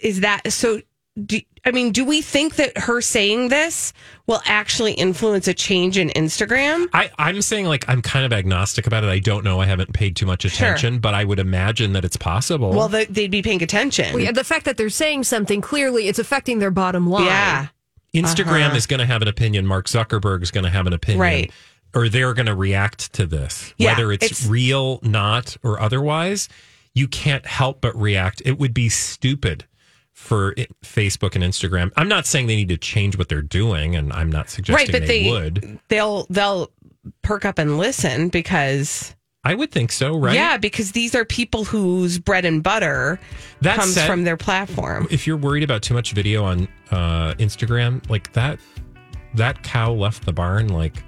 is 0.00 0.20
that 0.20 0.52
so 0.52 0.80
do, 1.24 1.40
I 1.64 1.70
mean, 1.70 1.92
do 1.92 2.04
we 2.04 2.22
think 2.22 2.56
that 2.56 2.76
her 2.76 3.00
saying 3.00 3.48
this 3.48 3.92
will 4.26 4.40
actually 4.46 4.94
influence 4.94 5.46
a 5.46 5.54
change 5.54 5.96
in 5.96 6.08
Instagram? 6.08 6.88
I, 6.92 7.10
I'm 7.18 7.40
saying 7.40 7.66
like 7.66 7.88
I'm 7.88 8.02
kind 8.02 8.26
of 8.26 8.32
agnostic 8.32 8.86
about 8.88 9.04
it. 9.04 9.08
I 9.08 9.20
don't 9.20 9.44
know. 9.44 9.60
I 9.60 9.66
haven't 9.66 9.92
paid 9.92 10.16
too 10.16 10.26
much 10.26 10.44
attention, 10.44 10.98
but 10.98 11.14
I 11.14 11.24
would 11.24 11.38
imagine 11.38 11.92
that 11.92 12.04
it's 12.04 12.16
possible. 12.16 12.70
Well, 12.70 12.88
they- 12.88 13.04
they'd 13.04 13.30
be 13.30 13.42
paying 13.42 13.62
attention. 13.62 14.12
Well, 14.12 14.22
yeah, 14.22 14.32
the 14.32 14.42
fact 14.44 14.64
that 14.64 14.76
they're 14.76 14.90
saying 14.90 15.24
something 15.24 15.60
clearly, 15.60 16.08
it's 16.08 16.18
affecting 16.18 16.58
their 16.58 16.72
bottom 16.72 17.08
line. 17.08 17.26
yeah. 17.26 17.68
Instagram 18.14 18.66
uh-huh. 18.66 18.76
is 18.76 18.86
going 18.86 19.00
to 19.00 19.06
have 19.06 19.22
an 19.22 19.28
opinion. 19.28 19.66
Mark 19.66 19.86
Zuckerberg 19.86 20.42
is 20.42 20.50
going 20.50 20.64
to 20.64 20.70
have 20.70 20.86
an 20.86 20.92
opinion. 20.92 21.20
Right. 21.20 21.52
Or 21.94 22.08
they're 22.08 22.34
going 22.34 22.46
to 22.46 22.54
react 22.54 23.12
to 23.14 23.26
this. 23.26 23.72
Yeah, 23.78 23.92
Whether 23.92 24.12
it's, 24.12 24.24
it's- 24.24 24.46
real, 24.46 24.98
not, 25.02 25.56
or 25.62 25.80
otherwise, 25.80 26.48
you 26.94 27.08
can't 27.08 27.46
help 27.46 27.80
but 27.80 27.96
react. 27.98 28.42
It 28.44 28.58
would 28.58 28.74
be 28.74 28.88
stupid 28.88 29.64
for 30.12 30.54
Facebook 30.84 31.34
and 31.34 31.42
Instagram. 31.44 31.90
I'm 31.96 32.08
not 32.08 32.26
saying 32.26 32.46
they 32.46 32.56
need 32.56 32.68
to 32.68 32.76
change 32.76 33.16
what 33.18 33.28
they're 33.28 33.42
doing, 33.42 33.96
and 33.96 34.12
I'm 34.12 34.30
not 34.30 34.40
Right, 34.40 34.50
suggesting 34.50 34.92
but 34.92 35.06
they, 35.06 35.22
they 35.24 35.30
would. 35.30 35.78
they'll 35.88 36.26
they'll 36.30 36.70
perk 37.22 37.44
up 37.44 37.58
and 37.58 37.78
listen 37.78 38.28
because 38.28 39.14
I 39.44 39.54
would 39.54 39.72
think 39.72 39.90
so, 39.90 40.16
right? 40.16 40.34
yeah, 40.34 40.56
because 40.56 40.92
these 40.92 41.14
are 41.16 41.24
people 41.24 41.64
whose 41.64 42.18
bread 42.18 42.44
and 42.44 42.62
butter 42.62 43.18
That 43.62 43.76
comes 43.78 43.94
said- 43.94 44.06
from 44.06 44.22
their 44.24 44.36
platform. 44.36 45.08
if 45.10 45.26
you're 45.26 45.36
worried 45.36 45.64
about 45.64 45.82
too 45.82 45.94
much 45.94 46.12
video 46.12 46.44
on 46.44 46.68
uh, 46.92 47.34
Instagram, 47.34 48.08
like 48.08 48.32
that, 48.34 48.60
that 49.34 49.62
cow 49.64 49.92
left 49.92 50.24
the 50.26 50.32
barn 50.32 50.68
like 50.68 51.02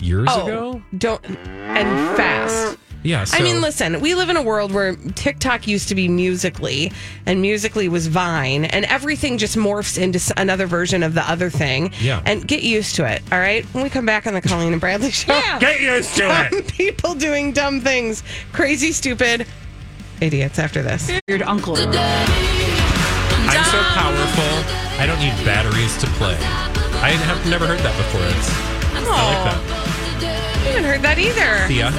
years 0.00 0.28
oh, 0.30 0.46
ago. 0.46 0.72
Oh, 0.76 0.96
don't 0.96 1.24
and 1.26 2.16
fast. 2.16 2.78
Yeah, 3.04 3.24
so, 3.24 3.36
I 3.36 3.42
mean, 3.42 3.60
listen, 3.60 4.00
we 4.00 4.14
live 4.14 4.30
in 4.30 4.38
a 4.38 4.42
world 4.42 4.72
where 4.72 4.96
TikTok 4.96 5.68
used 5.68 5.90
to 5.90 5.94
be 5.94 6.08
Musically, 6.08 6.90
and 7.26 7.42
Musically 7.42 7.86
was 7.86 8.06
Vine, 8.06 8.64
and 8.64 8.86
everything 8.86 9.36
just 9.36 9.56
morphs 9.56 9.98
into 9.98 10.18
another 10.38 10.66
version 10.66 11.02
of 11.02 11.12
the 11.12 11.20
other 11.30 11.50
thing. 11.50 11.92
Yeah. 12.00 12.22
And 12.24 12.48
get 12.48 12.62
used 12.62 12.96
to 12.96 13.04
it, 13.06 13.22
all 13.30 13.38
right? 13.38 13.62
When 13.74 13.84
we 13.84 13.90
come 13.90 14.06
back 14.06 14.26
on 14.26 14.32
the 14.32 14.40
Colleen 14.40 14.72
and 14.72 14.80
Bradley 14.80 15.10
show, 15.12 15.38
get 15.60 15.82
used 15.82 16.14
to 16.14 16.48
dumb 16.50 16.62
people 16.68 17.14
doing 17.14 17.52
dumb 17.52 17.82
things, 17.82 18.22
crazy, 18.52 18.90
stupid 18.90 19.46
idiots 20.22 20.58
after 20.58 20.82
this. 20.82 21.10
Weird 21.28 21.42
uncle. 21.42 21.76
I'm 21.76 21.92
so 23.66 23.82
powerful. 23.82 24.54
I 24.98 25.04
don't 25.06 25.18
need 25.18 25.34
batteries 25.44 25.98
to 25.98 26.06
play. 26.16 26.36
I 27.02 27.10
have 27.10 27.46
never 27.50 27.66
heard 27.66 27.80
that 27.80 27.94
before. 27.98 28.22
It's, 28.24 28.48
I 28.96 29.00
like 29.10 29.68
that. 29.68 29.83
I 30.64 30.68
haven't 30.68 30.84
heard 30.84 31.02
that 31.02 31.18
either. 31.18 31.68
See 31.68 31.80
ya. 31.80 31.90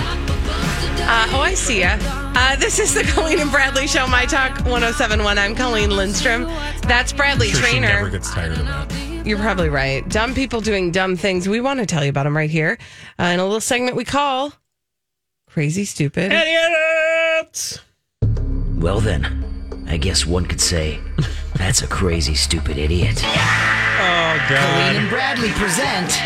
Uh, 1.08 1.28
oh, 1.38 1.42
I 1.42 1.54
see 1.54 1.82
ya. 1.82 1.98
Uh, 2.36 2.56
this 2.56 2.80
is 2.80 2.96
the 2.96 3.04
Colleen 3.14 3.40
and 3.40 3.52
Bradley 3.52 3.86
Show, 3.86 4.08
My 4.08 4.26
Talk 4.26 4.58
1071. 4.66 5.38
I'm 5.38 5.54
Colleen 5.54 5.92
Lindstrom. 5.96 6.46
That's 6.88 7.14
Bradley 7.14 7.50
I'm 7.50 7.54
sure 7.56 7.68
she 7.68 7.80
never 7.80 7.94
Traynor. 7.94 8.10
gets 8.10 8.34
tired 8.34 8.54
of 8.54 8.66
that. 8.66 9.26
You're 9.26 9.38
probably 9.38 9.70
right. 9.70 10.08
Dumb 10.10 10.34
people 10.34 10.62
doing 10.62 10.90
dumb 10.92 11.16
things. 11.16 11.48
We 11.48 11.62
want 11.62 11.80
to 11.80 11.86
tell 11.86 12.04
you 12.04 12.10
about 12.10 12.24
them 12.24 12.36
right 12.36 12.50
here 12.50 12.80
uh, 13.20 13.26
in 13.26 13.40
a 13.40 13.44
little 13.44 13.62
segment 13.62 13.96
we 13.96 14.04
call 14.04 14.52
Crazy 15.48 15.86
Stupid. 15.86 16.32
Idiots! 16.34 17.80
Well, 18.78 19.00
then, 19.00 19.86
I 19.88 19.98
guess 19.98 20.26
one 20.26 20.48
could 20.48 20.60
say 20.62 21.00
that's 21.56 21.84
a 21.84 21.88
crazy, 21.88 22.34
stupid 22.34 22.78
idiot. 22.80 23.22
Oh, 23.24 24.46
Colleen 24.48 24.96
and 24.98 25.10
Bradley 25.10 25.50
present 25.52 26.20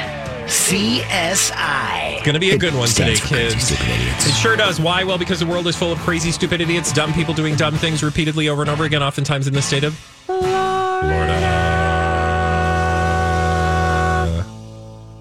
CSI. 0.49 2.15
It's 2.17 2.25
Gonna 2.25 2.39
be 2.39 2.49
a 2.51 2.57
good 2.57 2.73
one 2.73 2.87
today, 2.87 3.13
Stands 3.13 3.19
for 3.19 3.27
Crazy, 3.27 3.75
kids. 3.75 4.27
It 4.27 4.33
sure 4.33 4.55
does. 4.55 4.79
Why? 4.79 5.03
Well, 5.03 5.19
because 5.19 5.39
the 5.39 5.45
world 5.45 5.67
is 5.67 5.75
full 5.75 5.91
of 5.91 5.99
crazy, 5.99 6.31
stupid 6.31 6.59
idiots, 6.59 6.91
dumb 6.91 7.13
people 7.13 7.35
doing 7.35 7.55
dumb 7.55 7.75
things 7.75 8.01
repeatedly 8.01 8.49
over 8.49 8.61
and 8.61 8.69
over 8.69 8.83
again, 8.83 9.03
oftentimes 9.03 9.45
in 9.47 9.53
the 9.53 9.61
state 9.61 9.83
of 9.83 9.93
Florida. 10.25 11.37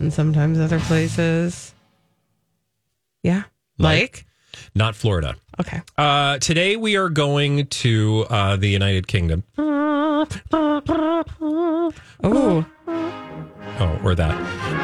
And 0.01 0.13
sometimes 0.13 0.59
other 0.59 0.81
places. 0.81 1.75
Yeah. 3.23 3.43
Like? 3.79 4.01
Like? 4.01 4.25
Not 4.75 4.95
Florida. 4.97 5.37
Okay. 5.61 5.83
Uh, 5.97 6.39
today 6.39 6.77
we 6.77 6.97
are 6.97 7.09
going 7.11 7.67
to 7.67 8.25
uh, 8.31 8.57
the 8.57 8.69
United 8.69 9.07
Kingdom. 9.09 9.43
Oh, 12.23 12.67
Oh, 13.81 14.01
or 14.03 14.15
that. 14.17 14.35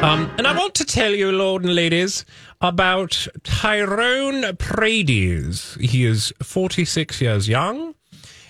Um, 0.03 0.31
and 0.37 0.47
I 0.47 0.57
want 0.57 0.73
to 0.75 0.85
tell 0.85 1.11
you, 1.13 1.31
Lord 1.31 1.63
and 1.65 1.75
ladies, 1.75 2.23
about 2.61 3.27
Tyrone 3.43 4.55
Paredes. 4.55 5.75
He 5.81 6.05
is 6.05 6.31
46 6.41 7.19
years 7.21 7.49
young, 7.49 7.95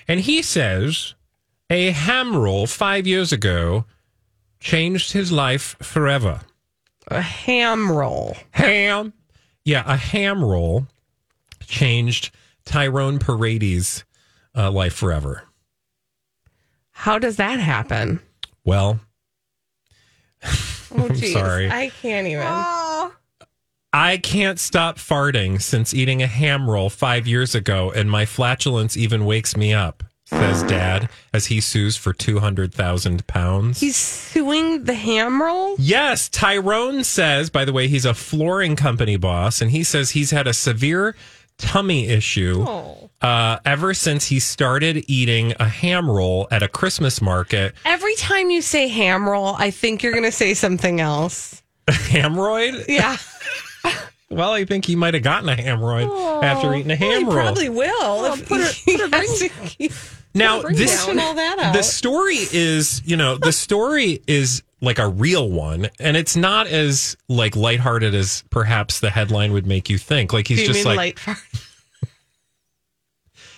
and 0.08 0.20
he 0.20 0.44
says 0.44 1.16
a 1.70 1.90
ham 1.92 2.36
roll 2.36 2.68
five 2.68 3.08
years 3.08 3.32
ago 3.32 3.86
changed 4.60 5.14
his 5.14 5.32
life 5.32 5.76
forever. 5.82 6.42
a 7.08 7.22
ham 7.22 7.92
roll. 7.92 8.36
Ham. 8.52 9.14
Yeah, 9.64 9.84
a 9.88 9.98
ham 9.98 10.44
roll 10.46 10.86
changed 11.66 12.30
Tyrone 12.66 13.18
Paredes' 13.18 14.04
uh, 14.56 14.70
life 14.70 14.94
forever. 14.94 15.45
How 16.98 17.20
does 17.20 17.36
that 17.36 17.60
happen? 17.60 18.20
Well, 18.64 19.00
Oh, 20.98 21.10
geez. 21.14 21.34
sorry. 21.34 21.70
I 21.70 21.90
can't 22.02 22.26
even. 22.28 22.44
I 23.94 24.18
can't 24.18 24.60
stop 24.60 24.98
farting 24.98 25.62
since 25.62 25.94
eating 25.94 26.22
a 26.22 26.28
ham 26.28 26.70
roll 26.70 26.90
five 26.90 27.28
years 27.28 27.54
ago, 27.54 27.92
and 27.92 28.10
my 28.10 28.26
flatulence 28.26 28.96
even 28.98 29.26
wakes 29.26 29.56
me 29.58 29.74
up, 29.74 30.04
says 30.26 30.64
Dad 30.64 31.10
as 31.34 31.48
he 31.48 31.60
sues 31.62 31.96
for 31.98 32.12
200,000 32.14 33.28
pounds. 33.28 33.80
He's 33.82 33.96
suing 33.98 34.84
the 34.86 34.94
ham 34.94 35.42
roll? 35.42 35.76
Yes, 35.80 36.28
Tyrone 36.30 37.04
says, 37.04 37.50
by 37.50 37.64
the 37.66 37.74
way, 37.74 37.88
he's 37.88 38.06
a 38.06 38.14
flooring 38.14 38.76
company 38.76 39.16
boss, 39.18 39.62
and 39.62 39.72
he 39.72 39.84
says 39.84 40.12
he's 40.12 40.32
had 40.32 40.48
a 40.48 40.54
severe 40.54 41.16
tummy 41.58 42.08
issue 42.08 42.64
uh, 43.22 43.58
ever 43.66 43.94
since 43.94 44.28
he 44.28 44.40
started 44.40 45.06
eating 45.08 45.54
a 45.60 45.68
ham 45.68 46.10
roll 46.10 46.48
at 46.52 46.62
a 46.64 46.68
Christmas 46.68 47.22
market. 47.22 47.74
Every 47.86 48.16
time 48.16 48.50
you 48.50 48.62
say 48.62 48.88
ham 48.88 49.28
roll, 49.28 49.56
I 49.58 49.72
think 49.72 50.04
you're 50.04 50.12
going 50.14 50.24
to 50.26 50.32
say 50.32 50.54
something 50.54 51.00
else. 51.02 51.62
Hamroid? 51.88 52.86
Yeah. 52.88 53.18
Well, 54.28 54.52
I 54.54 54.66
think 54.66 54.86
he 54.86 54.96
might 54.96 55.14
have 55.14 55.22
gotten 55.22 55.48
a 55.50 55.56
hamroid 55.56 56.44
after 56.44 56.74
eating 56.74 56.90
a 56.92 56.96
ham 56.96 57.20
he 57.20 57.24
roll. 57.26 57.34
probably 57.34 57.70
will. 57.70 58.26
if 58.34 58.50
put 58.50 58.60
a- 58.60 58.76
put 58.98 59.14
a 59.14 59.16
has 59.16 59.38
to 59.40 59.50
keep 59.50 59.92
Now 60.36 60.62
this 60.62 61.06
down 61.06 61.18
all 61.18 61.34
that 61.34 61.60
out. 61.60 61.74
the 61.74 61.82
story 61.82 62.36
is, 62.52 63.02
you 63.06 63.16
know, 63.16 63.38
the 63.38 63.54
story 63.54 64.22
is 64.28 64.62
like 64.82 65.00
a 65.00 65.08
real 65.08 65.50
one, 65.50 65.90
and 66.00 66.18
it's 66.18 66.36
not 66.36 66.68
as 66.68 67.16
like 67.30 67.56
lighthearted 67.56 68.14
as 68.14 68.44
perhaps 68.50 69.00
the 69.00 69.10
headline 69.10 69.54
would 69.54 69.66
make 69.66 69.90
you 69.90 69.98
think. 69.98 70.34
Like 70.34 70.48
he's 70.48 70.68
just 70.68 70.86
like 70.86 70.98
light 70.98 71.20
fart? 71.20 71.38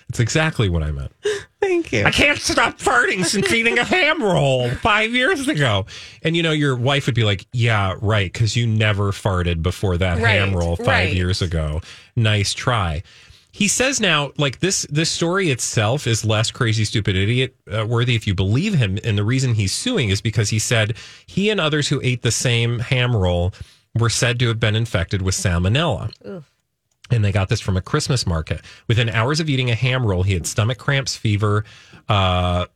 it's 0.10 0.20
exactly 0.20 0.70
what 0.70 0.84
I 0.84 0.92
meant. 0.92 1.12
Thank 1.60 1.92
you. 1.92 2.06
I 2.06 2.12
can't 2.12 2.40
stop 2.40 2.78
farting 2.78 3.26
since 3.26 3.52
eating 3.52 3.80
a 3.80 3.84
ham 3.84 4.22
roll 4.22 4.70
five 4.70 5.14
years 5.14 5.48
ago. 5.48 5.88
And 6.22 6.38
you 6.38 6.44
know, 6.44 6.52
your 6.52 6.76
wife 6.76 7.08
would 7.08 7.16
be 7.16 7.24
like, 7.24 7.48
"Yeah, 7.52 7.96
right," 8.02 8.32
because 8.32 8.56
you 8.56 8.68
never 8.68 9.12
farted 9.12 9.64
before 9.64 9.98
that 9.98 10.20
ham 10.20 10.56
roll 10.56 10.76
five 10.76 10.88
right. 10.88 11.14
years 11.14 11.42
ago. 11.42 11.82
Nice 12.16 12.54
try. 12.54 13.02
He 13.58 13.68
says 13.68 14.00
now, 14.00 14.34
like 14.38 14.60
this, 14.60 14.86
this 14.88 15.10
story 15.10 15.50
itself 15.50 16.06
is 16.06 16.24
less 16.24 16.52
crazy, 16.52 16.86
stupid, 16.86 17.16
idiot 17.16 17.56
uh, 17.76 17.88
worthy 17.88 18.14
if 18.14 18.28
you 18.28 18.36
believe 18.36 18.76
him. 18.76 19.00
And 19.04 19.18
the 19.18 19.24
reason 19.24 19.56
he's 19.56 19.74
suing 19.74 20.10
is 20.10 20.22
because 20.22 20.52
he 20.52 20.60
said 20.60 20.96
he 21.26 21.50
and 21.50 21.60
others 21.60 21.88
who 21.88 22.00
ate 22.04 22.22
the 22.22 22.30
same 22.30 22.78
ham 22.78 23.16
roll 23.16 23.56
were 23.96 24.12
said 24.12 24.38
to 24.42 24.48
have 24.50 24.60
been 24.60 24.76
infected 24.76 25.24
with 25.24 25.34
salmonella. 25.34 26.12
And 27.10 27.26
they 27.26 27.32
got 27.32 27.50
this 27.50 27.60
from 27.60 27.76
a 27.76 27.82
Christmas 27.82 28.28
market. 28.28 28.62
Within 28.88 29.10
hours 29.10 29.40
of 29.40 29.50
eating 29.50 29.72
a 29.72 29.76
ham 29.76 30.06
roll, 30.06 30.22
he 30.22 30.34
had 30.34 30.46
stomach 30.46 30.78
cramps, 30.78 31.16
fever, 31.16 31.66
uh, 32.10 32.68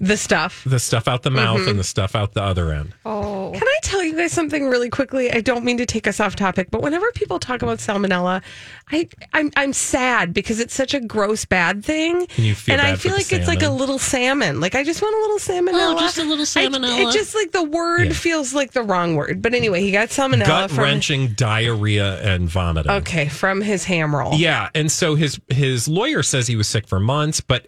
the 0.00 0.16
stuff. 0.16 0.62
the 0.64 0.78
stuff 0.78 1.08
out 1.08 1.22
the 1.22 1.30
mouth 1.30 1.60
Mm-hmm. 1.60 1.70
and 1.70 1.78
the 1.78 1.84
stuff 1.84 2.14
out 2.14 2.34
the 2.34 2.42
other 2.42 2.72
end. 2.72 2.94
Oh. 3.06 3.50
Can 3.54 3.62
I 3.66 3.78
tell 3.82 4.02
you 4.02 4.16
guys 4.16 4.32
something 4.32 4.66
really 4.68 4.90
quickly? 4.90 5.30
I 5.32 5.40
don't 5.40 5.64
mean 5.64 5.76
to 5.78 5.86
take 5.86 6.06
us 6.06 6.18
off 6.20 6.34
topic, 6.36 6.70
but 6.70 6.82
whenever 6.82 7.10
people 7.12 7.38
talk 7.38 7.62
about 7.62 7.78
salmonella, 7.78 8.42
I 8.90 9.08
I'm 9.32 9.50
I'm 9.56 9.72
sad 9.72 10.32
because 10.34 10.58
it's 10.60 10.74
such 10.74 10.94
a 10.94 11.00
gross 11.00 11.44
bad 11.44 11.84
thing. 11.84 12.26
And 12.36 12.46
you 12.46 12.54
feel 12.54 12.72
and 12.74 12.82
I 12.82 12.90
bad 12.92 12.96
for 13.00 13.08
feel 13.08 13.16
like 13.16 13.32
it's 13.32 13.46
like 13.48 13.62
a 13.62 13.70
little 13.70 13.98
salmon. 13.98 14.60
Like 14.60 14.74
I 14.74 14.82
just 14.84 15.00
want 15.02 15.14
a 15.14 15.20
little 15.20 15.38
salmonella. 15.38 15.94
Oh, 15.96 15.98
just 16.00 16.18
a 16.18 16.24
little 16.24 16.42
I- 16.42 16.44
salmonella. 16.66 17.08
it 17.08 17.12
just 17.12 17.34
like 17.34 17.52
the 17.52 17.62
word 17.64 18.06
Yeah. 18.08 18.12
feels 18.14 18.52
like 18.54 18.72
the 18.72 18.82
wrong 18.82 19.16
word. 19.16 19.40
But 19.42 19.54
anyway, 19.54 19.80
he 19.82 19.90
got 19.92 20.08
salmonella 20.08 20.46
Gut 20.46 20.70
from 20.70 20.84
wrenching 20.84 21.28
diarrhea 21.34 22.20
and 22.22 22.48
vomiting. 22.48 22.90
okay 22.92 23.28
from 23.28 23.60
his 23.60 23.84
ham 23.84 24.14
roll. 24.14 24.34
Yeah, 24.34 24.70
and 24.74 24.90
so 24.90 25.14
his 25.14 25.40
his 25.48 25.86
lawyer 25.88 26.22
says 26.22 26.46
he 26.46 26.56
was 26.56 26.66
sick 26.68 26.88
for 26.88 26.98
months, 26.98 27.40
but 27.40 27.66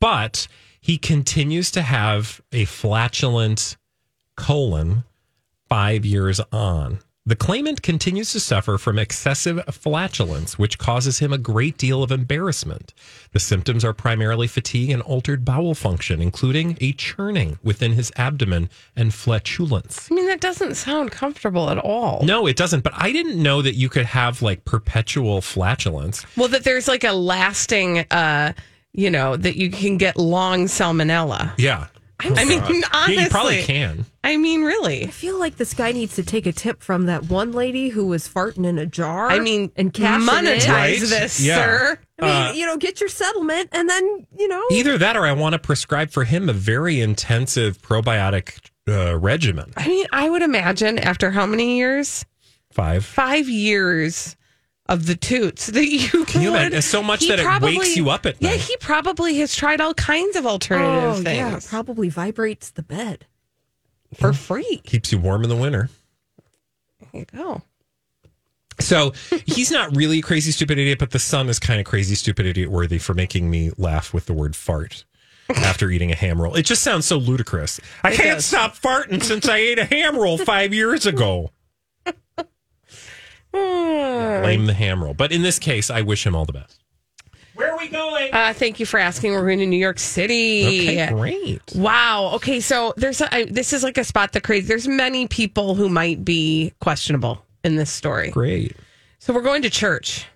but 0.00 0.46
he 0.82 0.98
continues 0.98 1.70
to 1.70 1.80
have 1.80 2.42
a 2.52 2.66
flatulent 2.66 3.76
colon 4.36 5.04
five 5.68 6.04
years 6.04 6.40
on. 6.50 6.98
The 7.24 7.36
claimant 7.36 7.82
continues 7.82 8.32
to 8.32 8.40
suffer 8.40 8.78
from 8.78 8.98
excessive 8.98 9.62
flatulence, 9.70 10.58
which 10.58 10.76
causes 10.76 11.20
him 11.20 11.32
a 11.32 11.38
great 11.38 11.78
deal 11.78 12.02
of 12.02 12.10
embarrassment. 12.10 12.92
The 13.30 13.38
symptoms 13.38 13.84
are 13.84 13.92
primarily 13.92 14.48
fatigue 14.48 14.90
and 14.90 15.00
altered 15.02 15.44
bowel 15.44 15.76
function, 15.76 16.20
including 16.20 16.76
a 16.80 16.92
churning 16.94 17.60
within 17.62 17.92
his 17.92 18.10
abdomen 18.16 18.68
and 18.96 19.14
flatulence. 19.14 20.08
I 20.10 20.16
mean 20.16 20.26
that 20.26 20.40
doesn't 20.40 20.74
sound 20.74 21.12
comfortable 21.12 21.70
at 21.70 21.78
all. 21.78 22.24
No, 22.24 22.48
it 22.48 22.56
doesn't. 22.56 22.82
But 22.82 22.94
I 22.96 23.12
didn't 23.12 23.40
know 23.40 23.62
that 23.62 23.76
you 23.76 23.88
could 23.88 24.06
have 24.06 24.42
like 24.42 24.64
perpetual 24.64 25.40
flatulence. 25.42 26.26
Well, 26.36 26.48
that 26.48 26.64
there's 26.64 26.88
like 26.88 27.04
a 27.04 27.12
lasting, 27.12 28.00
uh, 28.10 28.52
you 28.92 29.10
know, 29.10 29.36
that 29.36 29.56
you 29.56 29.70
can 29.70 29.96
get 29.96 30.16
long 30.16 30.64
salmonella. 30.66 31.52
Yeah. 31.58 31.86
I 32.24 32.44
mean, 32.44 32.58
Yeah, 32.60 32.88
honestly, 32.92 33.22
you 33.24 33.28
probably 33.30 33.62
can. 33.62 34.04
I 34.22 34.36
mean, 34.36 34.62
really. 34.62 35.04
I 35.04 35.08
feel 35.08 35.40
like 35.40 35.56
this 35.56 35.74
guy 35.74 35.90
needs 35.90 36.14
to 36.14 36.22
take 36.22 36.46
a 36.46 36.52
tip 36.52 36.80
from 36.80 37.06
that 37.06 37.24
one 37.24 37.50
lady 37.50 37.88
who 37.88 38.06
was 38.06 38.28
farting 38.28 38.64
in 38.64 38.78
a 38.78 38.86
jar. 38.86 39.28
I 39.28 39.40
mean, 39.40 39.72
and 39.74 39.92
cash 39.92 40.20
monetize 40.22 40.56
it 40.58 40.64
in. 40.66 40.70
Right? 40.70 41.00
this, 41.00 41.40
Yeah. 41.40 41.56
sir. 41.56 41.98
I 42.20 42.24
mean, 42.24 42.30
Uh, 42.30 42.52
you 42.52 42.66
know, 42.66 42.76
get 42.76 43.00
your 43.00 43.08
settlement, 43.08 43.70
and 43.72 43.90
then 43.90 44.26
you 44.38 44.46
know, 44.46 44.62
Either 44.70 44.96
that 44.98 45.16
or 45.16 45.26
I 45.26 45.32
want 45.32 45.54
to 45.54 45.58
prescribe 45.58 46.10
for 46.12 46.22
him 46.22 46.48
a 46.48 46.52
very 46.52 47.00
intensive 47.00 47.82
probiotic 47.82 48.58
uh, 48.88 49.18
regimen. 49.18 49.72
I 49.76 49.88
mean, 49.88 50.06
I 50.12 50.30
would 50.30 50.42
imagine 50.42 51.00
after 51.00 51.32
how 51.32 51.46
many 51.46 51.78
years? 51.78 52.24
Five. 52.72 53.04
Five 53.04 53.48
years 53.48 54.36
of 54.86 55.06
the 55.06 55.14
toots 55.14 55.66
that 55.68 55.86
you 55.86 56.24
Can 56.24 56.42
you 56.42 56.50
would- 56.52 56.60
imagine? 56.60 56.82
So 56.82 57.02
much 57.02 57.20
he 57.20 57.28
that 57.28 57.38
it 57.38 57.62
wakes 57.62 57.96
you 57.96 58.10
up 58.10 58.26
at 58.26 58.40
night. 58.40 58.50
Yeah, 58.50 58.56
he 58.56 58.76
probably 58.78 59.36
has 59.38 59.54
tried 59.54 59.80
all 59.80 59.94
kinds 59.94 60.36
of 60.36 60.46
alternative 60.46 61.04
oh 61.04 61.22
things 61.22 61.26
yeah, 61.26 61.60
probably 61.70 62.08
vibrates 62.08 62.70
the 62.70 62.82
bed. 62.82 63.26
for 64.14 64.32
free. 64.32 64.80
Keeps 64.84 65.12
you 65.12 65.18
warm 65.18 65.42
in 65.44 65.48
the 65.48 65.56
winter. 65.56 65.88
There 67.12 67.20
you 67.20 67.26
go. 67.26 67.62
So 68.80 69.12
he's 69.46 69.70
not 69.70 69.94
really 69.94 70.18
a 70.18 70.22
crazy, 70.22 70.50
stupid 70.50 70.78
idiot, 70.78 70.98
but 70.98 71.10
the 71.10 71.18
son 71.18 71.48
is 71.48 71.58
kind 71.58 71.78
of 71.78 71.86
crazy, 71.86 72.14
stupid 72.14 72.46
idiot 72.46 72.70
worthy 72.70 72.98
for 72.98 73.14
making 73.14 73.48
me 73.50 73.70
laugh 73.76 74.12
with 74.12 74.26
the 74.26 74.32
word 74.32 74.56
fart 74.56 75.04
after 75.54 75.90
eating 75.90 76.10
a 76.10 76.16
ham 76.16 76.40
roll. 76.40 76.54
It 76.54 76.62
just 76.64 76.82
sounds 76.82 77.06
so 77.06 77.16
ludicrous. 77.18 77.80
I 78.02 78.10
can't 78.14 78.38
does. 78.38 78.46
stop 78.46 78.74
farting 78.76 79.22
since 79.22 79.46
I 79.48 79.58
ate 79.58 79.78
a 79.78 79.84
ham 79.84 80.16
roll 80.16 80.38
five 80.38 80.72
years 80.74 81.06
ago. 81.06 81.50
Blame 83.52 84.66
the 84.66 84.74
ham 84.74 85.02
roll. 85.02 85.14
But 85.14 85.32
in 85.32 85.42
this 85.42 85.58
case, 85.58 85.90
I 85.90 86.02
wish 86.02 86.26
him 86.26 86.34
all 86.34 86.44
the 86.44 86.52
best. 86.52 86.78
Where 87.54 87.70
are 87.72 87.78
we 87.78 87.88
going? 87.88 88.32
Uh, 88.32 88.54
thank 88.54 88.80
you 88.80 88.86
for 88.86 88.98
asking. 88.98 89.32
We're 89.32 89.44
going 89.44 89.58
to 89.58 89.66
New 89.66 89.76
York 89.76 89.98
City. 89.98 90.64
Okay, 90.66 91.06
great. 91.12 91.60
Wow. 91.74 92.30
Okay, 92.34 92.60
so 92.60 92.94
there's 92.96 93.20
a, 93.20 93.34
I, 93.34 93.44
this 93.44 93.72
is 93.74 93.82
like 93.82 93.98
a 93.98 94.04
spot 94.04 94.32
that 94.32 94.42
crazy. 94.42 94.66
There's 94.66 94.88
many 94.88 95.28
people 95.28 95.74
who 95.74 95.88
might 95.90 96.24
be 96.24 96.72
questionable 96.80 97.44
in 97.62 97.76
this 97.76 97.90
story. 97.90 98.30
Great. 98.30 98.74
So 99.18 99.34
we're 99.34 99.42
going 99.42 99.62
to 99.62 99.70
church. 99.70 100.26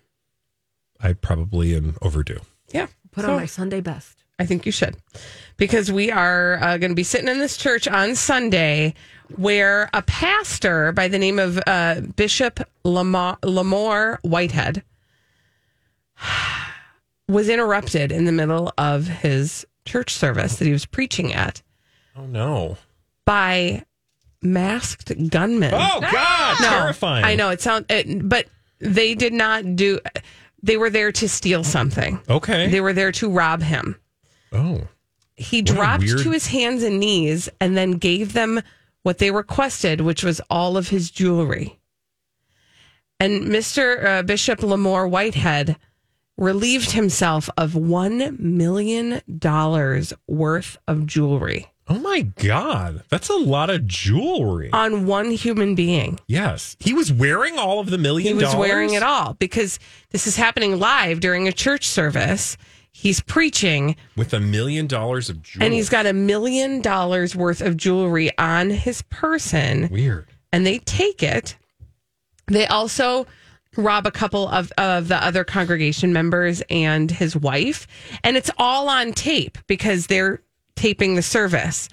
I 1.00 1.14
probably 1.14 1.74
am 1.74 1.96
overdue. 2.02 2.40
Yeah. 2.72 2.86
Put 3.12 3.24
So- 3.24 3.30
on 3.32 3.40
my 3.40 3.46
Sunday 3.46 3.80
best. 3.80 4.12
I 4.38 4.44
think 4.44 4.66
you 4.66 4.72
should. 4.72 4.94
Because 5.56 5.90
we 5.90 6.10
are 6.12 6.56
uh, 6.62 6.76
going 6.76 6.90
to 6.90 6.94
be 6.94 7.02
sitting 7.02 7.28
in 7.28 7.38
this 7.38 7.56
church 7.56 7.88
on 7.88 8.14
Sunday 8.14 8.92
where 9.34 9.90
a 9.92 10.02
pastor 10.02 10.92
by 10.92 11.08
the 11.08 11.18
name 11.18 11.38
of 11.38 11.58
uh, 11.66 12.00
Bishop 12.00 12.60
Lamar, 12.84 13.38
Lamor 13.42 14.18
Whitehead 14.22 14.82
was 17.28 17.48
interrupted 17.48 18.12
in 18.12 18.24
the 18.24 18.32
middle 18.32 18.72
of 18.78 19.06
his 19.06 19.66
church 19.84 20.12
service 20.14 20.56
that 20.56 20.64
he 20.66 20.72
was 20.72 20.86
preaching 20.86 21.32
at 21.32 21.62
Oh 22.16 22.26
no! 22.26 22.76
by 23.24 23.84
masked 24.42 25.12
gunmen. 25.30 25.72
Oh 25.74 26.00
God! 26.00 26.56
No, 26.60 26.68
Terrifying. 26.68 27.24
I 27.24 27.34
know 27.34 27.50
it 27.50 27.60
sounds, 27.60 27.86
but 28.22 28.46
they 28.78 29.14
did 29.14 29.32
not 29.32 29.76
do. 29.76 30.00
They 30.62 30.76
were 30.76 30.90
there 30.90 31.12
to 31.12 31.28
steal 31.28 31.62
something. 31.64 32.20
Okay. 32.28 32.68
They 32.68 32.80
were 32.80 32.92
there 32.92 33.12
to 33.12 33.30
rob 33.30 33.62
him. 33.62 33.96
oh. 34.52 34.82
He 35.38 35.60
dropped 35.60 36.04
weird- 36.04 36.20
to 36.20 36.30
his 36.30 36.46
hands 36.46 36.82
and 36.82 36.98
knees 36.98 37.50
and 37.60 37.76
then 37.76 37.92
gave 37.92 38.32
them 38.32 38.62
what 39.06 39.18
they 39.18 39.30
requested, 39.30 40.00
which 40.00 40.24
was 40.24 40.40
all 40.50 40.76
of 40.76 40.88
his 40.88 41.12
jewelry. 41.12 41.78
And 43.20 43.44
Mr. 43.44 44.04
Uh, 44.04 44.22
Bishop 44.24 44.58
Lamor 44.64 45.08
Whitehead 45.08 45.76
relieved 46.36 46.90
himself 46.90 47.48
of 47.56 47.74
$1 47.74 48.40
million 48.40 49.22
worth 50.26 50.78
of 50.88 51.06
jewelry 51.06 51.66
Oh 51.88 52.00
my 52.00 52.22
God! 52.22 53.04
That's 53.10 53.28
a 53.28 53.36
lot 53.36 53.70
of 53.70 53.86
jewelry. 53.86 54.70
on 54.72 55.06
one 55.06 55.30
human 55.30 55.76
being. 55.76 56.18
yes, 56.26 56.76
he 56.80 56.92
was 56.92 57.12
wearing 57.12 57.58
all 57.60 57.78
of 57.78 57.90
the 57.90 57.96
million 57.98 58.26
He 58.26 58.34
was 58.34 58.50
dollars? 58.52 58.58
wearing 58.68 58.94
it 58.94 59.04
all 59.04 59.34
because 59.34 59.78
this 60.10 60.26
is 60.26 60.34
happening 60.34 60.80
live 60.80 61.20
during 61.20 61.46
a 61.46 61.52
church 61.52 61.86
service. 61.86 62.56
He's 62.98 63.20
preaching 63.20 63.94
with 64.16 64.32
a 64.32 64.40
million 64.40 64.86
dollars 64.86 65.28
of 65.28 65.42
jewelry. 65.42 65.66
and 65.66 65.74
he's 65.74 65.90
got 65.90 66.06
a 66.06 66.14
million 66.14 66.80
dollars 66.80 67.36
worth 67.36 67.60
of 67.60 67.76
jewelry 67.76 68.36
on 68.38 68.70
his 68.70 69.02
person. 69.02 69.90
weird. 69.90 70.26
and 70.50 70.64
they 70.66 70.78
take 70.78 71.22
it. 71.22 71.56
They 72.46 72.66
also 72.66 73.26
rob 73.76 74.06
a 74.06 74.10
couple 74.10 74.48
of, 74.48 74.72
of 74.78 75.08
the 75.08 75.22
other 75.22 75.44
congregation 75.44 76.14
members 76.14 76.62
and 76.70 77.10
his 77.10 77.36
wife. 77.36 77.86
And 78.24 78.34
it's 78.34 78.50
all 78.56 78.88
on 78.88 79.12
tape 79.12 79.58
because 79.66 80.06
they're 80.06 80.40
taping 80.74 81.16
the 81.16 81.22
service. 81.22 81.90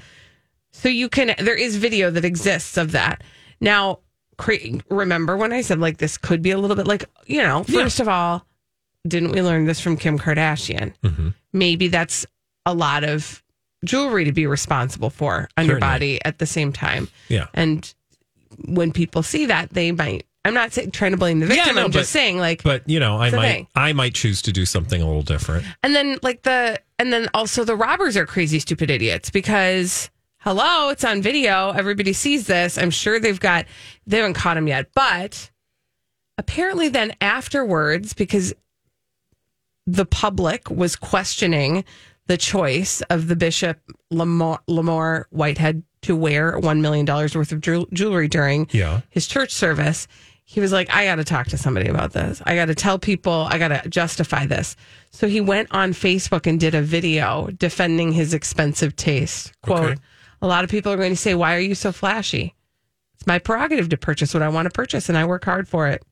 So 0.72 0.88
you 0.88 1.10
can, 1.10 1.36
there 1.38 1.58
is 1.58 1.76
video 1.76 2.12
that 2.12 2.24
exists 2.24 2.78
of 2.78 2.94
that. 2.94 3.22
Now, 3.60 4.00
remember 4.90 5.36
when 5.36 5.52
I 5.52 5.60
said 5.62 5.80
like 5.80 5.98
this 5.98 6.18
could 6.18 6.42
be 6.42 6.52
a 6.52 6.58
little 6.58 6.78
bit 6.78 6.88
like, 6.88 7.04
you 7.26 7.42
know, 7.44 7.64
first 7.66 8.00
of 8.00 8.08
all, 8.08 8.46
didn't 9.08 9.32
we 9.32 9.42
learn 9.42 9.66
this 9.66 9.80
from 9.80 9.98
Kim 9.98 10.18
Kardashian? 10.18 10.94
Mm-hmm. 11.04 11.30
Maybe 11.52 11.88
that's 11.88 12.26
a 12.66 12.74
lot 12.74 13.04
of 13.04 13.44
jewelry 13.84 14.24
to 14.26 14.32
be 14.32 14.48
responsible 14.48 15.10
for 15.10 15.50
on 15.58 15.66
your 15.66 15.80
body 15.80 16.24
at 16.24 16.40
the 16.40 16.46
same 16.46 16.72
time. 16.72 17.10
Yeah. 17.28 17.48
And 17.54 17.94
when 18.66 18.92
people 18.92 19.24
see 19.24 19.48
that, 19.48 19.72
they 19.72 19.92
might. 19.92 20.26
I'm 20.46 20.54
not 20.54 20.74
saying, 20.74 20.92
trying 20.92 21.12
to 21.12 21.18
blame 21.18 21.40
the 21.40 21.46
victim. 21.46 21.68
Yeah, 21.68 21.74
no, 21.74 21.86
I'm 21.86 21.92
just 21.92 22.12
saying, 22.12 22.38
like, 22.38 22.64
But 22.64 22.88
you 22.88 23.00
know, 23.00 23.18
I 23.18 23.30
might. 23.30 23.68
I 23.76 23.94
might 23.94 24.14
choose 24.14 24.42
to 24.44 24.52
do 24.52 24.66
something 24.66 25.02
a 25.02 25.06
little 25.06 25.22
different. 25.24 25.66
and 25.84 25.96
then 25.96 26.18
like 26.22 26.44
the, 26.44 26.80
and 27.00 27.14
then 27.14 27.30
also 27.34 27.64
the 27.64 27.76
robbers 27.76 28.18
are 28.18 28.26
crazy, 28.26 28.60
stupid 28.60 28.90
idiots 28.90 29.30
because 29.30 30.10
hello, 30.40 30.90
it's 30.90 31.06
on 31.06 31.22
video. 31.22 31.72
Everybody 31.72 32.12
sees 32.12 32.48
this. 32.48 32.78
I'm 32.78 32.90
sure 32.90 33.20
they've 33.20 33.40
got, 33.40 33.66
they 34.06 34.18
haven't 34.18 34.34
caught 34.34 34.58
him 34.58 34.68
yet, 34.68 34.90
but 34.94 35.50
apparently 36.38 36.90
then 36.90 37.14
afterwards, 37.22 38.14
because 38.14 38.54
the 39.86 40.06
public 40.06 40.70
was 40.70 40.96
questioning 40.96 41.84
the 42.28 42.38
choice 42.38 43.02
of 43.10 43.28
the 43.28 43.36
bishop 43.36 43.80
Lamar, 44.10 44.60
Lamar 44.68 45.28
Whitehead 45.30 45.84
to 46.04 46.16
wear 46.16 46.60
$1 46.60 46.80
million 46.82 47.06
worth 47.06 47.52
of 47.52 47.62
jewelry 47.94 48.28
during 48.28 48.68
Yeah. 48.72 49.02
his 49.10 49.28
church 49.28 49.52
service. 49.52 50.08
He 50.46 50.60
was 50.60 50.72
like, 50.74 50.94
I 50.94 51.06
got 51.06 51.16
to 51.16 51.24
talk 51.24 51.48
to 51.48 51.58
somebody 51.58 51.90
about 51.90 52.12
this. 52.14 52.42
I 52.46 52.56
got 52.56 52.66
to 52.66 52.76
tell 52.76 53.00
people, 53.00 53.48
I 53.50 53.58
got 53.58 53.70
to 53.70 53.90
justify 53.90 54.46
this. 54.46 54.76
So 55.12 55.28
he 55.28 55.40
went 55.42 55.70
on 55.72 55.94
Facebook 55.94 56.46
and 56.48 56.60
did 56.60 56.76
a 56.76 56.82
video 56.82 57.48
defending 57.58 58.12
his 58.12 58.34
expensive 58.34 58.96
taste. 58.96 59.54
Quote, 59.62 59.92
Okay. 59.92 59.96
a 60.42 60.48
lot 60.48 60.64
of 60.66 60.70
people 60.70 60.92
are 60.92 60.98
going 60.98 61.12
to 61.14 61.18
say, 61.18 61.34
Why 61.36 61.56
are 61.56 61.60
you 61.60 61.76
so 61.76 61.92
flashy? 61.94 62.54
It's 63.16 63.26
my 63.26 63.40
prerogative 63.40 63.88
to 63.90 63.98
purchase 63.98 64.34
what 64.34 64.44
I 64.44 64.50
want 64.50 64.66
to 64.66 64.70
purchase, 64.72 65.08
and 65.08 65.18
I 65.18 65.24
work 65.26 65.46
hard 65.46 65.68
for 65.68 65.88
it. 65.88 66.04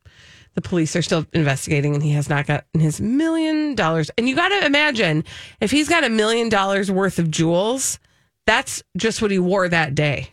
The 0.55 0.61
police 0.61 0.95
are 0.95 1.01
still 1.01 1.25
investigating, 1.33 1.93
and 1.93 2.03
he 2.03 2.11
has 2.11 2.27
not 2.29 2.45
gotten 2.45 2.81
his 2.81 2.99
million 2.99 3.73
dollars. 3.75 4.11
And 4.17 4.27
you 4.27 4.35
got 4.35 4.49
to 4.49 4.65
imagine 4.65 5.23
if 5.61 5.71
he's 5.71 5.87
got 5.87 6.03
a 6.03 6.09
million 6.09 6.49
dollars 6.49 6.91
worth 6.91 7.19
of 7.19 7.31
jewels, 7.31 7.99
that's 8.45 8.83
just 8.97 9.21
what 9.21 9.31
he 9.31 9.39
wore 9.39 9.69
that 9.69 9.95
day. 9.95 10.27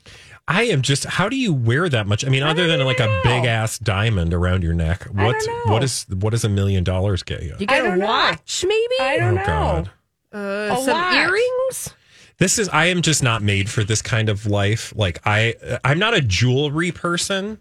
I 0.48 0.62
am 0.64 0.83
just. 0.83 1.04
How 1.04 1.28
do 1.28 1.37
you 1.37 1.52
wear 1.52 1.88
that 1.88 2.07
much? 2.07 2.24
I 2.24 2.31
mean, 2.31 2.42
other 2.42 2.66
than 2.66 2.81
like 2.85 3.00
a 3.00 3.20
big 3.22 3.44
ass 3.44 3.78
diamond 3.78 4.33
around 4.35 4.62
your 4.64 4.72
neck, 4.74 5.04
what's 5.12 5.46
know. 5.46 5.62
what 5.66 5.85
is 5.85 6.07
what 6.09 6.31
does 6.31 6.42
a 6.42 6.48
million 6.48 6.83
dollars 6.85 7.22
get 7.22 7.42
you? 7.42 7.54
You 7.61 7.66
get 7.66 7.85
a 7.85 7.88
don't 7.88 7.98
know. 7.98 8.07
watch, 8.07 8.64
maybe? 8.66 8.94
I 9.00 9.18
don't 9.18 9.35
Oh, 9.38 9.40
know. 9.40 9.46
God. 9.46 9.90
Uh, 10.33 10.74
A 10.74 10.83
some 10.85 10.94
watch. 10.94 11.14
earrings? 11.16 11.94
This 12.38 12.59
is. 12.59 12.68
I 12.70 12.87
am 12.87 13.02
just 13.02 13.22
not 13.22 13.42
made 13.42 13.68
for 13.68 13.85
this 13.85 14.00
kind 14.00 14.28
of 14.31 14.46
life. 14.46 14.92
Like 14.96 15.20
I, 15.26 15.54
I'm 15.85 15.98
not 15.98 16.14
a 16.14 16.20
jewelry 16.22 16.92
person. 16.92 17.59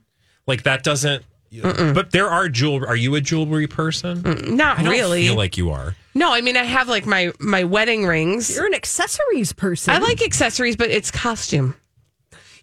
Like 0.48 0.64
that 0.64 0.84
doesn't. 0.84 1.24
But 1.52 2.12
there 2.12 2.28
are 2.30 2.50
jewelry. 2.50 2.88
Are 2.88 2.96
you 2.96 3.16
a 3.16 3.22
jewelry 3.22 3.68
person? 3.68 4.22
Not 4.56 4.80
I 4.80 4.84
don't 4.84 4.92
really. 4.92 5.28
feel 5.28 5.36
like 5.36 5.58
you 5.58 5.72
are. 5.72 5.96
No, 6.14 6.34
I 6.34 6.42
mean 6.42 6.58
I 6.58 6.64
have 6.64 6.88
like 6.88 7.06
my 7.06 7.32
my 7.40 7.64
wedding 7.64 8.06
rings. 8.06 8.56
You're 8.56 8.66
an 8.66 8.74
accessories 8.74 9.54
person. 9.54 9.94
I 9.94 10.00
like 10.00 10.22
accessories, 10.22 10.76
but 10.76 10.90
it's 10.90 11.12
costume. 11.12 11.76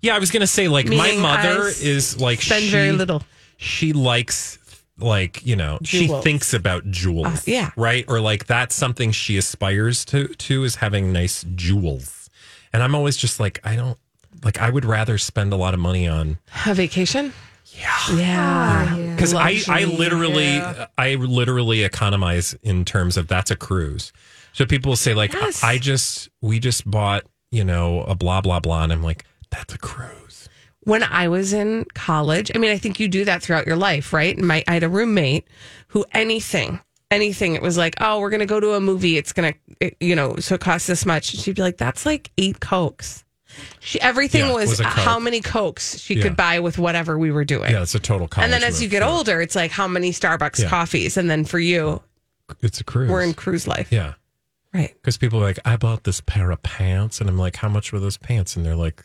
Yeah, 0.01 0.17
I 0.17 0.19
was 0.19 0.31
gonna 0.31 0.47
say 0.47 0.69
like 0.69 0.87
my 0.87 1.17
mother 1.17 1.65
I 1.65 1.73
is 1.81 2.21
like 2.21 2.43
spend 2.43 2.65
she, 2.65 2.71
very 2.71 2.93
little. 2.93 3.23
She 3.57 3.93
likes 3.93 4.59
like 4.99 5.45
you 5.47 5.57
know 5.57 5.79
she 5.83 6.09
thinks 6.23 6.53
about 6.53 6.91
jewels. 6.91 7.27
Uh, 7.27 7.41
yeah. 7.47 7.71
right. 7.77 8.05
Or 8.09 8.21
like 8.21 8.47
that's 8.47 8.75
something 8.75 9.13
she 9.13 9.37
aspires 9.37 10.05
to 10.07 10.29
to 10.29 10.65
is 10.65 10.77
having 10.77 11.13
nice 11.13 11.45
jewels. 11.55 12.29
And 12.73 12.83
I'm 12.83 12.95
always 12.95 13.17
just 13.17 13.41
like 13.41 13.61
I 13.65 13.77
don't 13.77 13.99
like 14.43 14.59
I 14.59 14.69
would 14.69 14.85
rather 14.85 15.17
spend 15.17 15.53
a 15.53 15.57
lot 15.57 15.75
of 15.75 15.81
money 15.81 16.09
on 16.09 16.39
A 16.67 16.75
vacation. 16.75 17.33
Yeah 17.79 18.15
Yeah. 18.17 19.15
because 19.15 19.35
I 19.35 19.61
I 19.69 19.85
Luxury, 19.85 19.87
literally 19.87 20.61
I 20.99 21.15
literally 21.17 21.83
economize 21.85 22.55
in 22.63 22.85
terms 22.85 23.17
of 23.17 23.29
that's 23.29 23.51
a 23.51 23.57
cruise. 23.57 24.13
So 24.53 24.65
people 24.67 24.91
will 24.91 24.97
say 24.97 25.15
like 25.15 25.33
Yes. 25.33 25.63
I 25.65 25.79
just 25.79 26.29
we 26.41 26.59
just 26.59 26.89
bought 26.91 27.25
you 27.51 27.65
know 27.65 28.03
a 28.03 28.15
blah 28.15 28.41
blah 28.41 28.61
blah 28.61 28.83
and 28.85 28.93
I'm 28.93 29.03
like 29.03 29.25
that's 29.51 29.75
a 29.75 29.79
cruise. 29.79 30.49
When 30.81 31.03
I 31.03 31.29
was 31.29 31.53
in 31.55 31.87
college, 31.95 32.51
I 32.55 32.59
mean, 32.59 32.71
I 32.71 32.77
think 32.77 33.01
you 33.01 33.09
do 33.09 33.25
that 33.25 33.41
throughout 33.43 33.67
your 33.67 33.77
life, 33.77 34.13
right? 34.13 34.37
And 34.37 34.47
my, 34.47 34.63
I 34.69 34.75
had 34.75 34.83
a 34.83 34.89
roommate 34.89 35.49
who 35.89 36.05
anything, 36.13 36.79
anything, 37.11 37.55
it 37.55 37.63
was 37.63 37.79
like, 37.79 37.95
oh, 38.03 38.21
we're 38.21 38.29
going 38.29 38.41
to 38.41 38.47
go 38.47 38.61
to 38.61 38.75
a 38.75 38.81
movie. 38.81 39.17
It's 39.17 39.33
going 39.33 39.55
to, 39.81 39.93
you 39.99 40.15
know, 40.15 40.37
so 40.37 40.57
it 40.57 40.61
costs 40.61 40.87
this 40.87 41.07
much. 41.07 41.25
She'd 41.25 41.57
be 41.57 41.63
like, 41.63 41.79
that's 41.79 42.05
like 42.05 42.31
eight 42.37 42.61
Cokes. 42.61 43.24
She, 43.81 44.01
everything 44.01 44.47
Yeah, 44.47 44.53
was, 44.55 44.71
was 44.71 44.81
how 44.81 45.19
many 45.19 45.41
Cokes 45.41 45.99
she 45.99 46.15
Yeah. 46.15 46.23
could 46.23 46.37
buy 46.37 46.61
with 46.61 46.79
whatever 46.79 47.19
we 47.19 47.31
were 47.31 47.45
doing. 47.45 47.71
Yeah, 47.73 47.83
it's 47.83 47.95
a 47.95 47.99
total 48.01 48.29
college. 48.29 48.45
and 48.45 48.53
then 48.53 48.63
as 48.63 48.75
move. 48.75 48.83
you 48.85 48.89
get 48.89 49.03
Yeah. 49.03 49.09
older, 49.11 49.41
it's 49.41 49.55
like 49.55 49.71
how 49.71 49.87
many 49.89 50.11
Starbucks 50.13 50.61
Yeah. 50.63 50.69
coffees. 50.69 51.17
And 51.17 51.31
then 51.31 51.45
for 51.45 51.59
you, 51.59 52.03
it's 52.63 52.81
a 52.81 52.85
cruise. 52.85 53.11
we're 53.11 53.23
in 53.23 53.35
cruise 53.35 53.67
life. 53.67 53.89
yeah. 53.91 54.15
Right. 54.73 54.93
Because 54.95 55.17
people 55.19 55.39
are 55.41 55.45
like, 55.45 55.61
I 55.65 55.77
bought 55.77 56.03
this 56.03 56.21
pair 56.21 56.51
of 56.51 56.61
pants, 56.65 57.21
and 57.21 57.31
I'm 57.31 57.39
like, 57.39 57.55
how 57.57 57.69
much 57.69 57.93
were 57.93 58.01
those 58.01 58.17
pants? 58.17 58.57
And 58.57 58.67
they're 58.67 58.75
like, 58.75 59.05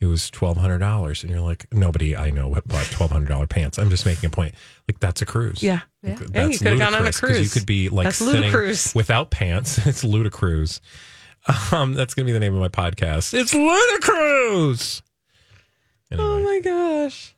it 0.00 0.06
was 0.06 0.30
twelve 0.30 0.56
hundred 0.56 0.78
dollars, 0.78 1.22
and 1.22 1.30
you're 1.30 1.42
like, 1.42 1.66
nobody 1.74 2.16
I 2.16 2.30
know 2.30 2.48
bought 2.66 2.86
twelve 2.86 3.10
hundred 3.10 3.28
dollar 3.28 3.46
pants. 3.46 3.78
I'm 3.78 3.90
just 3.90 4.06
making 4.06 4.28
a 4.28 4.30
point. 4.30 4.54
Like 4.88 4.98
that's 4.98 5.20
a 5.20 5.26
cruise. 5.26 5.62
Yeah. 5.62 5.80
Like, 6.02 6.12
Yeah. 6.12 6.14
That's 6.20 6.30
Yeah, 6.34 6.46
you 6.46 6.58
could've 6.58 6.78
gone 6.78 6.94
on 6.94 7.02
a 7.02 7.04
ludicrous, 7.04 7.36
'cause 7.36 7.40
You 7.42 7.50
could 7.50 7.66
be 7.66 7.90
like 7.90 8.04
That's 8.06 8.16
sitting 8.16 8.40
ludicrous. 8.40 8.94
without 8.94 9.30
pants. 9.30 9.78
It's 9.86 10.02
ludicrous. 10.02 10.80
Um, 11.72 11.94
that's 11.94 12.14
gonna 12.14 12.26
be 12.26 12.32
the 12.32 12.40
name 12.40 12.54
of 12.54 12.60
my 12.60 12.68
podcast. 12.68 13.32
It's 13.34 13.54
ludicrous. 13.54 15.02
Anyway. 16.10 16.26
Oh 16.28 16.42
my 16.42 16.60
gosh. 16.60 17.34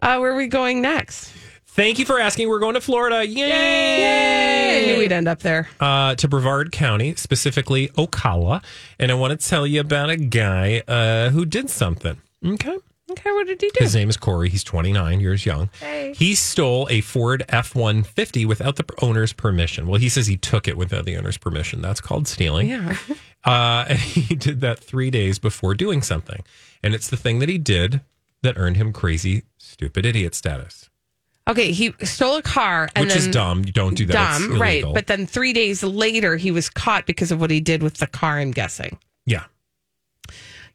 Uh, 0.00 0.18
where 0.18 0.32
are 0.32 0.36
we 0.36 0.46
going 0.46 0.80
next? 0.80 1.32
Thank 1.66 1.98
you 1.98 2.04
for 2.04 2.18
asking. 2.20 2.48
We're 2.48 2.58
going 2.58 2.74
to 2.74 2.80
Florida. 2.80 3.26
Yay! 3.26 4.82
I 4.82 4.86
knew 4.92 4.98
we'd 4.98 5.12
end 5.12 5.28
up 5.28 5.40
there. 5.40 5.68
uh, 5.78 6.14
to 6.16 6.28
Brevard 6.28 6.72
County, 6.72 7.14
specifically 7.14 7.88
Ocala. 7.90 8.62
And 8.98 9.10
I 9.10 9.14
want 9.14 9.38
to 9.40 9.48
tell 9.48 9.66
you 9.66 9.80
about 9.80 10.10
a 10.10 10.16
guy 10.16 10.82
uh, 10.88 11.30
who 11.30 11.44
did 11.46 11.70
something. 11.70 12.20
Okay. 12.44 12.76
Okay, 13.10 13.30
what 13.32 13.46
did 13.46 13.60
he 13.60 13.68
do? 13.68 13.84
His 13.84 13.94
name 13.94 14.08
is 14.08 14.16
Corey. 14.16 14.48
He's 14.48 14.64
29 14.64 15.20
years 15.20 15.44
young. 15.44 15.68
Hey. 15.80 16.14
He 16.14 16.34
stole 16.34 16.86
a 16.90 17.00
Ford 17.00 17.44
F 17.48 17.74
150 17.74 18.46
without 18.46 18.76
the 18.76 18.84
owner's 19.02 19.32
permission. 19.32 19.86
Well, 19.86 20.00
he 20.00 20.08
says 20.08 20.26
he 20.26 20.36
took 20.36 20.68
it 20.68 20.76
without 20.76 21.04
the 21.04 21.16
owner's 21.16 21.38
permission. 21.38 21.80
That's 21.82 22.00
called 22.00 22.28
stealing. 22.28 22.68
Yeah. 22.68 22.96
Uh, 23.42 23.86
and 23.88 23.98
he 23.98 24.34
did 24.36 24.60
that 24.60 24.78
three 24.78 25.10
days 25.10 25.38
before 25.38 25.72
doing 25.72 26.02
something. 26.02 26.44
And 26.82 26.94
it's 26.94 27.08
the 27.08 27.16
thing 27.16 27.38
that 27.38 27.48
he 27.48 27.56
did 27.56 28.02
that 28.42 28.58
earned 28.58 28.76
him 28.76 28.92
crazy, 28.92 29.44
stupid 29.56 30.04
idiot 30.04 30.34
status. 30.34 30.90
Okay, 31.48 31.72
he 31.72 31.94
stole 32.02 32.36
a 32.36 32.42
car 32.42 32.90
and 32.94 33.06
which 33.06 33.16
is 33.16 33.28
dumb. 33.28 33.64
You 33.64 33.72
don't 33.72 33.94
do 33.96 34.04
that. 34.04 34.38
Dumb, 34.40 34.60
right? 34.60 34.84
But 34.84 35.06
then 35.06 35.26
three 35.26 35.54
days 35.54 35.82
later, 35.82 36.36
he 36.36 36.50
was 36.50 36.68
caught 36.68 37.06
because 37.06 37.32
of 37.32 37.40
what 37.40 37.50
he 37.50 37.60
did 37.60 37.82
with 37.82 37.94
the 37.94 38.06
car. 38.06 38.38
I'm 38.38 38.50
guessing 38.50 38.98
yeah, 39.24 39.44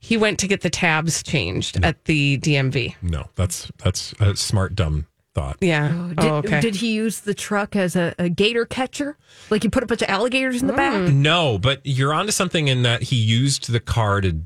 he 0.05 0.17
went 0.17 0.37
to 0.39 0.47
get 0.47 0.61
the 0.61 0.69
tabs 0.69 1.23
changed 1.23 1.83
at 1.83 2.05
the 2.05 2.37
DMV. 2.37 2.95
no, 3.01 3.29
that's 3.35 3.71
that's 3.83 4.13
a 4.19 4.35
smart 4.35 4.75
dumb 4.75 5.07
thought. 5.33 5.57
Yeah. 5.61 5.89
Did, 6.09 6.19
oh, 6.19 6.35
okay. 6.37 6.61
did 6.61 6.75
he 6.75 6.93
use 6.93 7.21
the 7.21 7.33
truck 7.33 7.75
as 7.75 7.95
a, 7.95 8.13
a 8.17 8.29
gator 8.29 8.65
catcher? 8.65 9.17
Like 9.49 9.63
he 9.63 9.69
put 9.69 9.83
a 9.83 9.85
bunch 9.85 10.01
of 10.01 10.09
alligators 10.09 10.61
in 10.61 10.67
the 10.67 10.73
back? 10.73 11.11
No, 11.11 11.57
but 11.57 11.81
you're 11.83 12.13
onto 12.13 12.31
something 12.31 12.67
in 12.67 12.83
that 12.83 13.03
he 13.03 13.17
used 13.17 13.71
the 13.71 13.81
car 13.81 14.21
to 14.21 14.41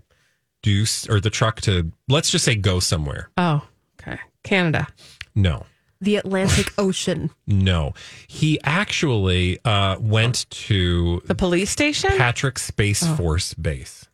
do 0.62 0.86
or 1.10 1.20
the 1.20 1.30
truck 1.30 1.62
to 1.62 1.92
let's 2.08 2.32
just 2.32 2.44
say 2.46 2.56
go 2.56 2.80
somewhere. 2.80 3.30
oh, 3.38 3.68
okay. 4.02 4.20
Canada. 4.44 4.88
No. 5.36 5.66
The 6.02 6.16
Atlantic 6.16 6.74
Ocean. 6.80 7.30
No. 7.46 7.94
He 8.28 8.60
actually 8.64 9.60
uh, 9.66 9.98
went 10.00 10.50
to 10.50 11.22
The 11.26 11.36
police 11.36 11.70
station. 11.70 12.12
Patrick 12.18 12.58
Space 12.58 13.06
Force 13.16 13.54
Base, 13.54 14.08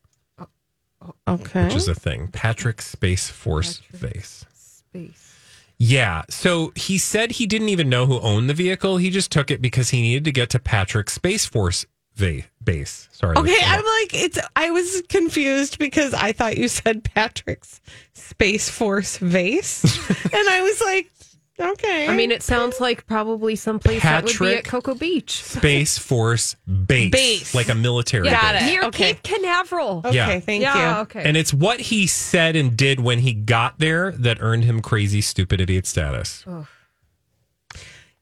okay. 1.26 1.64
which 1.64 1.74
is 1.74 1.88
a 1.88 1.94
thing. 1.94 2.28
Patrick 2.28 2.82
Space 2.82 3.28
Force 3.28 3.80
Base. 4.00 4.44
Space. 4.54 5.34
Yeah. 5.78 6.22
So 6.30 6.72
he 6.74 6.98
said 6.98 7.32
he 7.32 7.46
didn't 7.46 7.68
even 7.68 7.88
know 7.88 8.06
who 8.06 8.20
owned 8.20 8.48
the 8.48 8.54
vehicle. 8.54 8.96
He 8.96 9.10
just 9.10 9.30
took 9.30 9.50
it 9.50 9.60
because 9.60 9.90
he 9.90 10.00
needed 10.00 10.24
to 10.24 10.32
get 10.32 10.50
to 10.50 10.58
Patrick 10.58 11.10
Space 11.10 11.46
Force 11.46 11.84
va- 12.14 12.42
Base. 12.62 13.08
Sorry. 13.12 13.36
Okay, 13.36 13.56
I'm 13.64 13.84
like 13.84 14.14
it's. 14.14 14.38
I 14.56 14.70
was 14.70 15.02
confused 15.08 15.78
because 15.78 16.14
I 16.14 16.32
thought 16.32 16.56
you 16.56 16.68
said 16.68 17.04
Patrick's 17.04 17.80
Space 18.14 18.68
Force 18.68 19.18
vase, 19.18 19.84
and 20.24 20.48
I 20.48 20.62
was 20.62 20.80
like, 20.80 21.10
okay. 21.58 22.08
I 22.08 22.14
mean, 22.16 22.30
it 22.30 22.42
sounds 22.42 22.80
like 22.80 23.06
probably 23.06 23.56
someplace 23.56 24.02
that 24.02 24.24
would 24.24 24.28
be 24.28 24.32
Patrick- 24.32 24.58
at 24.58 24.64
Cocoa 24.64 24.94
Beach. 24.94 25.42
Space 25.42 25.98
Force 25.98 26.54
Base. 26.86 27.10
Base. 27.10 27.54
Like 27.54 27.68
a 27.68 27.74
military 27.74 28.28
Got 28.28 28.52
base. 28.54 28.62
it. 28.62 28.66
Near 28.66 28.84
Okay. 28.84 29.12
Cape 29.14 29.22
Canaveral. 29.22 30.02
okay, 30.04 30.14
yeah. 30.14 30.40
thank 30.40 30.62
yeah, 30.62 30.96
you. 30.96 31.02
okay. 31.02 31.22
And 31.24 31.36
it's 31.36 31.52
what 31.54 31.80
he 31.80 32.06
said 32.06 32.56
and 32.56 32.76
did 32.76 33.00
when 33.00 33.20
he 33.20 33.32
got 33.32 33.78
there 33.78 34.12
that 34.12 34.38
earned 34.40 34.64
him 34.64 34.80
crazy, 34.82 35.20
stupid 35.20 35.60
idiot 35.60 35.86
status. 35.86 36.44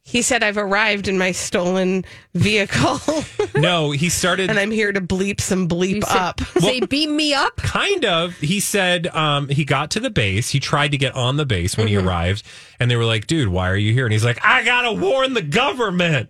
He 0.07 0.21
said, 0.23 0.43
"I've 0.45 0.59
arrived 0.59 1.09
in 1.09 1.17
my 1.17 1.33
stolen 1.33 2.05
vehicle, 2.35 3.01
No, 3.57 3.91
he 3.91 4.11
started. 4.11 4.51
and 4.51 4.59
I'm 4.59 4.71
here 4.71 4.93
to 4.93 5.01
bleep 5.01 5.41
some 5.41 5.67
bleep 5.67 5.95
You 5.97 6.03
say, 6.07 6.19
up." 6.19 6.41
they 6.61 6.81
beam 6.81 7.17
me 7.17 7.33
up. 7.33 7.57
kind 7.57 8.05
of. 8.05 8.37
He 8.37 8.61
said 8.61 9.07
um, 9.09 9.49
he 9.49 9.65
got 9.65 9.91
to 9.93 10.01
the 10.01 10.11
base. 10.11 10.51
He 10.51 10.61
tried 10.61 10.91
to 10.91 10.99
get 10.99 11.15
on 11.15 11.37
the 11.39 11.47
base 11.47 11.77
when 11.79 11.89
he 11.89 11.97
arrived 11.97 12.43
and 12.79 12.91
they 12.91 12.97
were 12.97 13.05
like 13.07 13.27
dude 13.27 13.49
why 13.49 13.71
are 13.71 13.77
you 13.77 13.93
here? 13.95 14.05
And 14.05 14.13
he's 14.13 14.25
like 14.25 14.45
i 14.45 14.63
gotta 14.65 14.93
warn 14.93 15.33
the 15.33 15.43
government. 15.43 16.29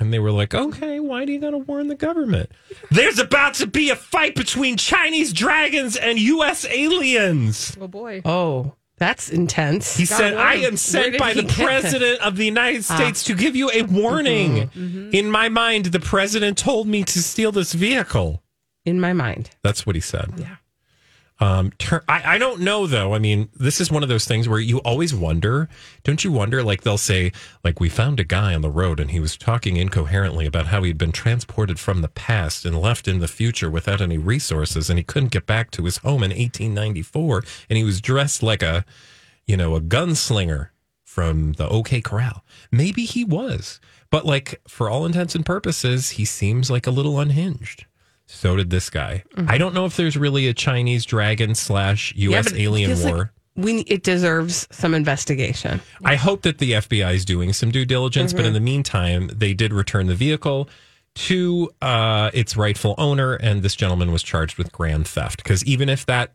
And 0.00 0.12
they 0.12 0.18
were 0.18 0.32
like 0.32 0.54
okay 0.54 0.98
why 1.00 1.24
do 1.24 1.32
you 1.32 1.40
gotta 1.40 1.58
warn 1.58 1.86
the 1.88 1.94
government? 1.94 2.50
There's 2.90 3.18
about 3.20 3.54
to 3.54 3.66
be 3.68 3.90
a 3.90 3.96
fight 3.96 4.34
between 4.34 4.76
chinese 4.76 5.32
dragons 5.32 5.96
and 5.96 6.18
us 6.18 6.64
aliens. 6.64 7.76
Oh 7.80 7.86
boy. 7.88 8.22
Oh, 8.24 8.74
that's 8.98 9.30
intense. 9.30 9.96
he 9.96 10.04
said 10.04 10.34
warn 10.34 10.46
i 10.46 10.54
am 10.54 10.76
sent 10.76 11.18
by 11.18 11.32
the 11.34 11.44
president 11.44 12.20
of 12.20 12.36
the 12.36 12.44
united 12.44 12.84
ah. 12.90 12.96
states 12.96 13.24
to 13.24 13.34
give 13.34 13.56
you 13.56 13.70
a 13.70 13.82
warning. 13.82 14.68
Mm-hmm. 14.68 15.10
In 15.12 15.30
my 15.30 15.48
mind 15.48 15.86
the 15.86 16.00
president 16.00 16.58
told 16.58 16.86
me 16.86 17.04
to 17.04 17.22
steal 17.22 17.52
this 17.52 17.72
vehicle. 17.72 18.42
In 18.84 19.00
my 19.00 19.12
mind, 19.12 19.50
that's 19.62 19.86
what 19.86 19.96
he 19.96 20.00
said. 20.00 20.32
Yeah. 20.36 20.56
Um, 21.40 21.72
tur- 21.78 22.04
I, 22.08 22.34
I 22.34 22.38
don't 22.38 22.60
know 22.60 22.86
though. 22.86 23.14
I 23.14 23.18
mean, 23.18 23.48
this 23.54 23.80
is 23.80 23.92
one 23.92 24.02
of 24.02 24.08
those 24.08 24.24
things 24.24 24.48
where 24.48 24.58
you 24.58 24.78
always 24.78 25.14
wonder, 25.14 25.68
don't 26.02 26.24
you 26.24 26.32
wonder? 26.32 26.62
Like 26.62 26.82
they'll 26.82 26.98
say, 26.98 27.32
like 27.62 27.78
we 27.78 27.88
found 27.88 28.18
a 28.18 28.24
guy 28.24 28.54
on 28.54 28.60
the 28.60 28.70
road 28.70 28.98
and 28.98 29.12
he 29.12 29.20
was 29.20 29.36
talking 29.36 29.76
incoherently 29.76 30.46
about 30.46 30.66
how 30.66 30.82
he'd 30.82 30.98
been 30.98 31.12
transported 31.12 31.78
from 31.78 32.02
the 32.02 32.08
past 32.08 32.64
and 32.64 32.80
left 32.80 33.06
in 33.06 33.20
the 33.20 33.28
future 33.28 33.70
without 33.70 34.00
any 34.00 34.18
resources, 34.18 34.90
and 34.90 34.98
he 34.98 35.04
couldn't 35.04 35.32
get 35.32 35.46
back 35.46 35.70
to 35.72 35.84
his 35.84 35.98
home 35.98 36.24
in 36.24 36.30
1894, 36.30 37.44
and 37.70 37.76
he 37.76 37.84
was 37.84 38.00
dressed 38.00 38.42
like 38.42 38.62
a, 38.62 38.84
you 39.46 39.56
know, 39.56 39.76
a 39.76 39.80
gunslinger 39.80 40.70
from 41.04 41.52
the 41.54 41.68
OK 41.68 42.00
Corral. 42.00 42.44
Maybe 42.72 43.04
he 43.04 43.24
was, 43.24 43.80
but 44.10 44.26
like 44.26 44.60
for 44.66 44.90
all 44.90 45.06
intents 45.06 45.34
and 45.34 45.46
purposes, 45.46 46.10
he 46.10 46.24
seems 46.24 46.70
like 46.70 46.86
a 46.86 46.92
little 46.92 47.18
unhinged. 47.20 47.86
So 48.30 48.56
did 48.56 48.70
this 48.70 48.90
guy. 48.90 49.24
I 49.46 49.56
don't 49.58 49.74
know 49.74 49.86
if 49.86 49.96
there's 49.96 50.16
really 50.16 50.46
a 50.48 50.54
Chinese 50.54 51.04
dragon 51.06 51.54
slash 51.54 52.12
U.S. 52.16 52.52
it 52.52 52.58
alien 52.60 52.90
feels 52.90 53.04
like 53.04 53.14
war. 53.14 53.32
we 53.56 53.80
it 53.80 54.02
deserves 54.02 54.68
some 54.70 54.94
investigation. 54.94 55.80
I 56.04 56.16
hope 56.16 56.42
that 56.42 56.58
the 56.58 56.72
FBI 56.72 57.14
is 57.14 57.24
doing 57.24 57.52
some 57.54 57.70
due 57.70 57.86
diligence, 57.86 58.32
but 58.34 58.44
in 58.44 58.52
the 58.52 58.60
meantime, 58.60 59.28
they 59.34 59.54
did 59.54 59.72
return 59.72 60.06
the 60.06 60.14
vehicle 60.14 60.68
to 61.14 61.70
uh, 61.82 62.30
its 62.34 62.56
rightful 62.56 62.94
owner, 62.98 63.34
and 63.34 63.62
this 63.62 63.74
gentleman 63.74 64.12
was 64.12 64.22
charged 64.22 64.58
with 64.58 64.70
grand 64.72 65.08
theft. 65.08 65.42
Because 65.42 65.64
even 65.64 65.88
if 65.88 66.04
that 66.06 66.34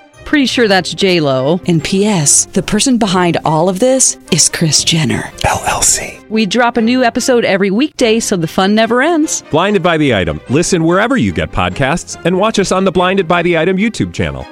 Pretty 0.31 0.45
sure 0.45 0.69
that's 0.69 0.93
J 0.93 1.19
Lo. 1.19 1.59
And 1.67 1.83
P.S. 1.83 2.45
The 2.45 2.63
person 2.63 2.97
behind 2.97 3.35
all 3.43 3.67
of 3.67 3.79
this 3.79 4.17
is 4.31 4.47
Kris 4.47 4.81
Jenner. 4.85 5.23
LLC. 5.39 6.25
We 6.29 6.45
drop 6.45 6.77
a 6.77 6.81
new 6.81 7.03
episode 7.03 7.43
every 7.43 7.69
weekday, 7.69 8.21
so 8.21 8.37
the 8.37 8.47
fun 8.47 8.73
never 8.73 9.01
ends. 9.01 9.43
Blinded 9.51 9.83
by 9.83 9.97
the 9.97 10.15
item. 10.15 10.39
Listen 10.49 10.85
wherever 10.85 11.17
you 11.17 11.33
get 11.33 11.51
podcasts, 11.51 12.15
and 12.23 12.37
watch 12.37 12.59
us 12.59 12.71
on 12.71 12.85
the 12.85 12.93
Blinded 12.93 13.27
by 13.27 13.41
the 13.41 13.57
Item 13.57 13.75
YouTube 13.75 14.13
channel. 14.13 14.47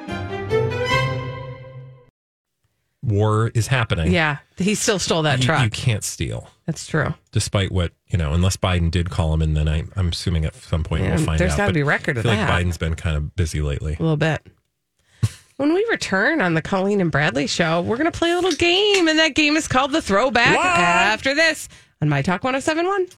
war 3.01 3.49
is 3.55 3.67
happening, 3.67 4.11
Yeah, 4.11 4.39
he 4.57 4.75
still 4.75 4.99
stole 4.99 5.21
that 5.23 5.39
you, 5.39 5.45
truck. 5.45 5.63
you 5.63 5.69
can't 5.69 6.03
steal. 6.03 6.49
That's 6.65 6.85
true. 6.85 7.13
Despite 7.31 7.71
what 7.71 7.93
you 8.07 8.17
know, 8.17 8.33
unless 8.33 8.57
Biden 8.57 8.91
did 8.91 9.09
call 9.09 9.33
him, 9.33 9.41
and 9.41 9.55
then 9.55 9.69
I, 9.69 9.85
I'm 9.95 10.09
assuming 10.09 10.43
at 10.43 10.53
some 10.55 10.83
point 10.83 11.03
Yeah, 11.05 11.15
we'll 11.15 11.25
find 11.25 11.39
there's 11.39 11.53
out. 11.53 11.55
There's 11.55 11.57
gotta 11.57 11.69
But 11.69 11.73
be 11.75 11.83
record 11.83 12.17
I 12.17 12.19
of 12.19 12.23
feel 12.25 12.33
that. 12.35 12.49
like 12.49 12.65
Biden's 12.65 12.77
been 12.77 12.95
kind 12.95 13.15
of 13.15 13.33
busy 13.37 13.61
lately. 13.61 13.95
A 13.97 14.01
little 14.03 14.17
bit. 14.17 14.45
When 15.59 15.73
we 15.73 15.85
return 15.91 16.39
on 16.39 16.53
the 16.53 16.61
Colleen 16.61 17.01
and 17.01 17.11
Bradley 17.11 17.45
show, 17.45 17.81
we're 17.81 17.97
going 17.97 18.09
to 18.09 18.17
play 18.17 18.31
a 18.31 18.35
little 18.35 18.53
game, 18.53 19.09
and 19.09 19.19
that 19.19 19.35
game 19.35 19.57
is 19.57 19.67
called 19.67 19.91
the 19.91 20.01
Throwback. 20.01 20.55
After 20.57 21.35
this 21.35 21.67
on 22.01 22.07
My 22.07 22.21
Talk 22.21 22.45
1071. 22.45 23.07